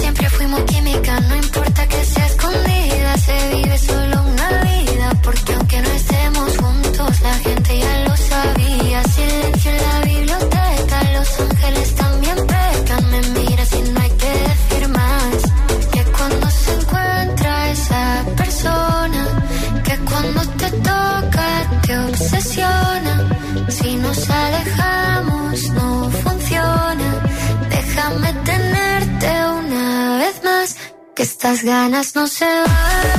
ganas 32.01 32.15
no 32.15 32.25
se. 32.25 33.10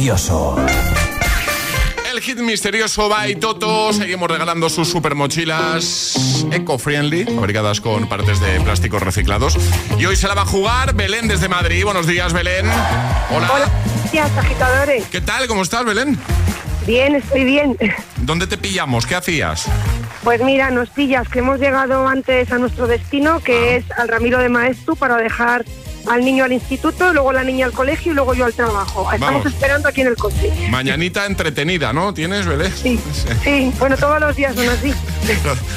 Misterioso. 0.00 0.56
El 2.10 2.20
hit 2.22 2.38
misterioso 2.38 3.10
va 3.10 3.28
y 3.28 3.36
Toto. 3.36 3.92
Seguimos 3.92 4.30
regalando 4.30 4.70
sus 4.70 4.88
super 4.88 5.14
mochilas 5.14 6.46
eco-friendly, 6.50 7.26
fabricadas 7.26 7.82
con 7.82 8.08
partes 8.08 8.40
de 8.40 8.60
plásticos 8.62 9.02
reciclados. 9.02 9.58
Y 9.98 10.06
hoy 10.06 10.16
se 10.16 10.26
la 10.26 10.34
va 10.34 10.42
a 10.42 10.46
jugar 10.46 10.94
Belén 10.94 11.28
desde 11.28 11.50
Madrid. 11.50 11.84
Buenos 11.84 12.06
días, 12.06 12.32
Belén. 12.32 12.66
Hola. 13.30 13.46
Buenos 13.46 14.10
días, 14.10 14.30
agitadores. 14.38 15.04
¿Qué 15.08 15.20
tal? 15.20 15.46
¿Cómo 15.46 15.60
estás, 15.60 15.84
Belén? 15.84 16.18
Bien, 16.86 17.14
estoy 17.14 17.44
bien. 17.44 17.76
¿Dónde 18.22 18.46
te 18.46 18.56
pillamos? 18.56 19.04
¿Qué 19.04 19.16
hacías? 19.16 19.66
Pues 20.24 20.42
mira, 20.42 20.70
nos 20.70 20.88
pillas 20.88 21.28
que 21.28 21.40
hemos 21.40 21.60
llegado 21.60 22.08
antes 22.08 22.50
a 22.50 22.58
nuestro 22.58 22.86
destino, 22.86 23.40
que 23.40 23.52
ah. 23.52 23.76
es 23.76 23.98
al 23.98 24.08
Ramiro 24.08 24.38
de 24.38 24.48
Maestu, 24.48 24.96
para 24.96 25.16
dejar 25.18 25.66
al 26.10 26.24
niño 26.24 26.42
al 26.42 26.52
instituto, 26.52 27.12
luego 27.12 27.32
la 27.32 27.44
niña 27.44 27.66
al 27.66 27.72
colegio 27.72 28.10
y 28.10 28.14
luego 28.16 28.34
yo 28.34 28.44
al 28.44 28.52
trabajo. 28.52 29.10
Estamos 29.12 29.46
esperando 29.46 29.88
aquí 29.88 30.00
en 30.00 30.08
el 30.08 30.16
coche. 30.16 30.52
Mañanita 30.68 31.24
entretenida, 31.24 31.92
¿no? 31.92 32.12
¿Tienes, 32.12 32.46
Belén? 32.46 32.74
Sí, 32.74 32.98
sí, 33.44 33.72
bueno, 33.78 33.96
todos 33.96 34.18
los 34.18 34.34
días 34.34 34.56
son 34.56 34.68
así. 34.68 34.92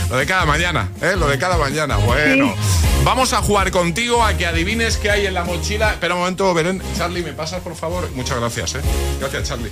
lo, 0.09 0.17
de 0.17 0.25
cada 0.25 0.45
mañana, 0.45 0.89
¿eh? 1.01 1.13
Lo 1.15 1.27
de 1.27 1.37
cada 1.37 1.55
mañana. 1.57 1.97
Bueno, 1.97 2.55
vamos 3.03 3.31
a 3.33 3.43
jugar 3.43 3.69
contigo 3.69 4.23
a 4.23 4.35
que 4.35 4.47
adivines 4.47 4.97
qué 4.97 5.11
hay 5.11 5.27
en 5.27 5.35
la 5.35 5.43
mochila. 5.43 5.91
Espera 5.91 6.15
un 6.15 6.21
momento, 6.21 6.51
Belén. 6.55 6.81
Charlie, 6.97 7.21
¿me 7.21 7.33
pasas, 7.33 7.61
por 7.61 7.75
favor? 7.75 8.09
Muchas 8.15 8.39
gracias, 8.39 8.73
¿eh? 8.73 8.81
Gracias, 9.19 9.49
Charlie. 9.49 9.69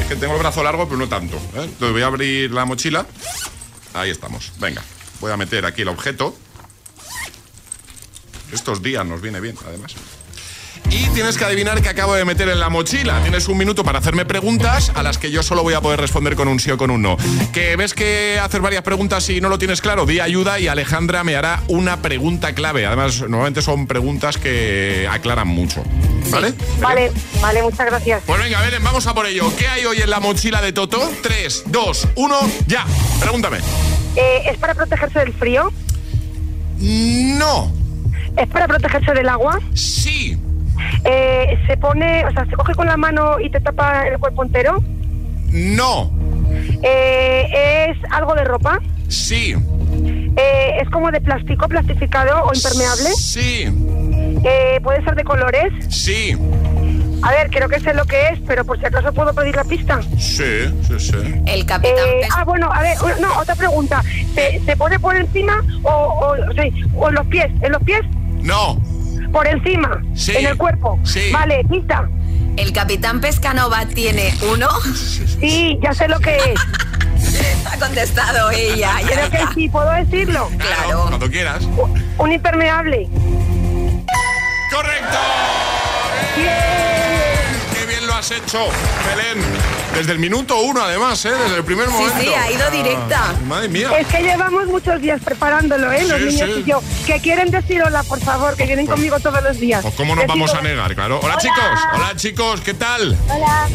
Es 0.00 0.06
que 0.08 0.16
tengo 0.16 0.34
el 0.34 0.40
brazo 0.40 0.64
largo, 0.64 0.86
pero 0.86 0.98
no 0.98 1.08
tanto. 1.08 1.36
¿eh? 1.36 1.62
Entonces 1.62 1.92
voy 1.92 2.02
a 2.02 2.06
abrir 2.06 2.50
la 2.50 2.64
mochila. 2.64 3.06
Ahí 3.94 4.10
estamos. 4.10 4.50
Venga, 4.58 4.82
voy 5.20 5.30
a 5.30 5.36
meter 5.36 5.64
aquí 5.66 5.82
el 5.82 5.88
objeto. 5.88 6.36
Estos 8.52 8.82
días 8.82 9.04
nos 9.06 9.20
viene 9.20 9.40
bien, 9.40 9.56
además. 9.66 9.94
Y 10.90 11.06
tienes 11.10 11.36
que 11.36 11.44
adivinar 11.44 11.82
qué 11.82 11.90
acabo 11.90 12.14
de 12.14 12.24
meter 12.24 12.48
en 12.48 12.60
la 12.60 12.70
mochila. 12.70 13.20
Tienes 13.22 13.46
un 13.48 13.58
minuto 13.58 13.84
para 13.84 13.98
hacerme 13.98 14.24
preguntas 14.24 14.90
a 14.94 15.02
las 15.02 15.18
que 15.18 15.30
yo 15.30 15.42
solo 15.42 15.62
voy 15.62 15.74
a 15.74 15.82
poder 15.82 16.00
responder 16.00 16.34
con 16.34 16.48
un 16.48 16.60
sí 16.60 16.70
o 16.70 16.78
con 16.78 16.90
un 16.90 17.02
no. 17.02 17.16
Que 17.52 17.76
ves 17.76 17.92
que 17.92 18.38
hacer 18.42 18.62
varias 18.62 18.82
preguntas 18.82 19.28
y 19.28 19.40
no 19.40 19.50
lo 19.50 19.58
tienes 19.58 19.82
claro, 19.82 20.06
di 20.06 20.20
ayuda 20.20 20.58
y 20.58 20.66
Alejandra 20.66 21.24
me 21.24 21.36
hará 21.36 21.62
una 21.68 22.00
pregunta 22.00 22.54
clave. 22.54 22.86
Además, 22.86 23.20
normalmente 23.20 23.60
son 23.60 23.86
preguntas 23.86 24.38
que 24.38 25.06
aclaran 25.10 25.48
mucho. 25.48 25.84
¿Vale? 26.30 26.54
Vale, 26.80 27.12
vale, 27.42 27.62
muchas 27.62 27.86
gracias. 27.86 28.22
Pues 28.24 28.40
venga, 28.42 28.60
Belén, 28.62 28.82
vamos 28.82 29.06
a 29.06 29.14
por 29.14 29.26
ello. 29.26 29.52
¿Qué 29.58 29.68
hay 29.68 29.84
hoy 29.84 30.00
en 30.00 30.08
la 30.08 30.20
mochila 30.20 30.62
de 30.62 30.72
Toto? 30.72 31.10
3, 31.22 31.64
2, 31.66 32.08
1, 32.14 32.50
ya. 32.66 32.86
Pregúntame. 33.20 33.58
Eh, 34.16 34.42
¿Es 34.50 34.56
para 34.56 34.74
protegerse 34.74 35.18
del 35.18 35.34
frío? 35.34 35.70
No. 36.78 37.77
¿Es 38.36 38.46
para 38.48 38.66
protegerse 38.66 39.12
del 39.12 39.28
agua? 39.28 39.58
Sí. 39.74 40.38
Eh, 41.04 41.58
¿Se 41.66 41.76
pone, 41.76 42.24
o 42.24 42.30
sea, 42.32 42.44
se 42.46 42.52
coge 42.52 42.74
con 42.74 42.86
la 42.86 42.96
mano 42.96 43.40
y 43.40 43.50
te 43.50 43.60
tapa 43.60 44.06
el 44.06 44.18
cuerpo 44.18 44.44
entero? 44.44 44.82
No. 45.50 46.10
Eh, 46.82 47.88
¿Es 47.90 48.12
algo 48.12 48.34
de 48.34 48.44
ropa? 48.44 48.80
Sí. 49.08 49.54
Eh, 50.36 50.78
¿Es 50.80 50.88
como 50.90 51.10
de 51.10 51.20
plástico, 51.20 51.68
plastificado 51.68 52.44
o 52.44 52.54
impermeable? 52.54 53.10
Sí. 53.16 53.66
¿Puede 54.82 55.02
ser 55.04 55.14
de 55.16 55.24
colores? 55.24 55.72
Sí. 55.88 56.36
A 57.22 57.32
ver, 57.32 57.50
creo 57.50 57.68
que 57.68 57.80
sé 57.80 57.92
lo 57.94 58.04
que 58.04 58.28
es, 58.28 58.38
pero 58.46 58.64
por 58.64 58.78
si 58.78 58.86
acaso 58.86 59.12
puedo 59.12 59.34
pedir 59.34 59.56
la 59.56 59.64
pista. 59.64 60.00
Sí, 60.18 60.72
sí, 60.86 61.00
sí. 61.00 61.42
El 61.46 61.66
capitán. 61.66 62.04
ah, 62.32 62.44
bueno, 62.44 62.70
a 62.72 62.80
ver, 62.82 62.96
no, 63.20 63.36
otra 63.38 63.56
pregunta. 63.56 64.02
¿Se, 64.34 64.76
pone 64.76 65.00
por 65.00 65.16
encima 65.16 65.64
o, 65.82 65.90
o, 65.90 66.36
o 66.96 67.08
en 67.08 67.14
los 67.14 67.26
pies? 67.26 67.50
¿En 67.60 67.72
los 67.72 67.82
pies? 67.82 68.02
No. 68.42 68.80
Por 69.32 69.46
encima. 69.46 70.02
Sí. 70.14 70.36
En 70.36 70.46
el 70.46 70.56
cuerpo. 70.56 70.98
Sí. 71.04 71.30
Vale, 71.32 71.64
pista. 71.64 72.08
¿El 72.56 72.72
capitán 72.72 73.20
Pescanova 73.20 73.86
tiene 73.86 74.34
uno? 74.52 74.68
Sí, 75.40 75.78
ya 75.82 75.92
sé 75.92 76.08
lo 76.08 76.18
que 76.18 76.36
es. 76.36 76.60
ha 77.72 77.78
contestado 77.78 78.50
ella. 78.50 78.96
Creo 79.06 79.30
que 79.30 79.54
sí, 79.54 79.68
¿puedo 79.68 79.90
decirlo? 79.92 80.48
Claro. 80.58 81.06
Cuando 81.08 81.30
quieras. 81.30 81.62
Un 82.18 82.32
impermeable. 82.32 83.08
¡Correcto! 84.70 85.18
Has 88.18 88.30
hecho, 88.32 88.58
Belén. 89.06 89.44
Desde 89.94 90.12
el 90.12 90.18
minuto 90.18 90.58
uno, 90.60 90.82
además, 90.82 91.24
¿eh? 91.24 91.30
Desde 91.30 91.56
el 91.56 91.64
primer 91.64 91.88
momento. 91.88 92.14
Sí, 92.20 92.26
sí, 92.26 92.34
ha 92.34 92.50
ido 92.50 92.70
directa. 92.70 93.34
madre 93.46 93.68
mía. 93.68 93.90
Es 93.98 94.06
que 94.08 94.22
llevamos 94.22 94.66
muchos 94.66 95.00
días 95.00 95.20
preparándolo, 95.24 95.92
¿eh? 95.92 96.04
Los 96.04 96.18
Sí, 96.18 96.24
niños 96.26 96.50
sí. 96.54 96.62
y 96.66 96.70
yo. 96.70 96.82
Que 97.06 97.20
quieren 97.20 97.50
decir 97.50 97.82
hola, 97.82 98.02
por 98.02 98.20
favor, 98.20 98.56
que 98.56 98.66
vienen 98.66 98.86
conmigo 98.86 99.18
todos 99.20 99.42
los 99.42 99.58
días. 99.58 99.82
Pues 99.82 99.94
cómo 99.94 100.14
nos 100.16 100.26
vamos 100.26 100.50
a 100.52 100.58
hola. 100.58 100.68
negar, 100.68 100.94
claro. 100.94 101.20
Hola, 101.22 101.36
chicos, 101.38 101.80
hola 101.94 102.12
chicos, 102.16 102.60
¿qué 102.60 102.74
tal? 102.74 103.16
Hola. 103.28 103.68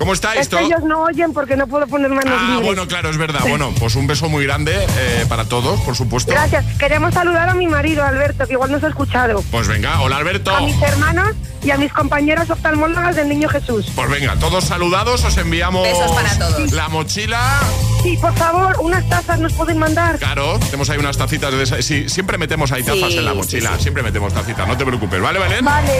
¿Cómo 0.00 0.14
estáis? 0.14 0.40
Es 0.40 0.48
que 0.48 0.56
¿Todo- 0.56 0.66
ellos 0.66 0.82
no 0.82 1.02
oyen 1.02 1.34
porque 1.34 1.56
no 1.56 1.66
puedo 1.66 1.86
poner 1.86 2.08
manos 2.08 2.32
Ah, 2.34 2.46
libres. 2.52 2.64
bueno, 2.66 2.88
claro, 2.88 3.10
es 3.10 3.18
verdad. 3.18 3.40
Bueno, 3.46 3.70
pues 3.78 3.94
un 3.96 4.06
beso 4.06 4.30
muy 4.30 4.44
grande 4.46 4.72
eh, 4.96 5.26
para 5.28 5.44
todos, 5.44 5.78
por 5.82 5.94
supuesto. 5.94 6.32
Gracias. 6.32 6.64
Queremos 6.78 7.12
saludar 7.12 7.50
a 7.50 7.54
mi 7.54 7.66
marido, 7.66 8.02
Alberto, 8.02 8.46
que 8.46 8.54
igual 8.54 8.72
nos 8.72 8.82
ha 8.82 8.88
escuchado. 8.88 9.44
Pues 9.50 9.68
venga, 9.68 10.00
hola 10.00 10.16
Alberto. 10.16 10.56
A 10.56 10.62
mis 10.62 10.80
hermanos 10.80 11.36
y 11.62 11.70
a 11.70 11.76
mis 11.76 11.92
compañeras 11.92 12.48
oftalmólogas 12.48 13.14
del 13.14 13.28
Niño 13.28 13.50
Jesús. 13.50 13.92
Pues 13.94 14.08
venga, 14.08 14.36
todos 14.36 14.64
saludados, 14.64 15.22
os 15.22 15.36
enviamos 15.36 15.82
Besos 15.86 16.10
para 16.12 16.30
todos. 16.38 16.72
la 16.72 16.88
mochila. 16.88 17.60
Sí, 18.02 18.16
por 18.16 18.34
favor, 18.34 18.74
unas 18.80 19.06
tazas 19.10 19.38
nos 19.40 19.52
pueden 19.52 19.76
mandar. 19.76 20.16
Claro, 20.18 20.58
tenemos 20.60 20.88
ahí 20.88 20.96
unas 20.96 21.18
tacitas 21.18 21.52
de 21.52 21.62
esa- 21.62 21.82
Sí, 21.82 22.08
siempre 22.08 22.38
metemos 22.38 22.72
ahí 22.72 22.82
tazas 22.82 23.10
Sí, 23.12 23.18
en 23.18 23.26
la 23.26 23.32
sí, 23.32 23.36
mochila, 23.36 23.78
siempre 23.78 24.02
metemos 24.02 24.32
tacitas, 24.32 24.66
no 24.66 24.74
te 24.78 24.86
preocupes, 24.86 25.20
¿vale, 25.20 25.38
Belén? 25.38 25.62
Vale. 25.62 25.92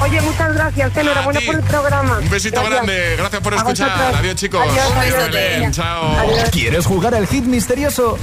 Oye, 0.00 0.20
muchas 0.20 0.54
gracias. 0.54 0.96
Enhorabuena 0.96 1.40
por 1.44 1.54
el 1.56 1.62
programa. 1.62 2.18
Un 2.22 2.30
besito 2.30 2.60
Gracias. 2.60 2.74
grande, 2.86 3.16
gracias 3.16 3.42
por 3.42 3.47
A 3.54 3.56
escuchar. 3.56 4.14
Adiós, 4.14 4.36
chicos. 4.36 4.60
Adiós, 4.60 4.92
Adiós, 4.96 5.14
adiós. 5.14 5.32
Belén. 5.32 5.72
Chao. 5.72 6.16
¿Quieres 6.50 6.86
jugar 6.86 7.14
al 7.14 7.26
hit 7.26 7.44
misterioso? 7.44 8.18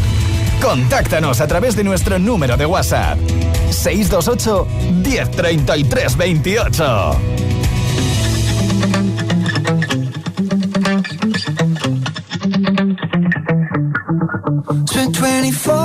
Contáctanos 0.62 1.42
a 1.42 1.48
través 1.48 1.76
de 1.76 1.84
nuestro 1.84 2.18
número 2.20 2.58
de 2.58 2.66
WhatsApp. 2.66 3.20
628 3.72 4.68
1033 5.04 6.18
28. 6.18 7.20
Spent 14.88 15.18
24 15.18 15.85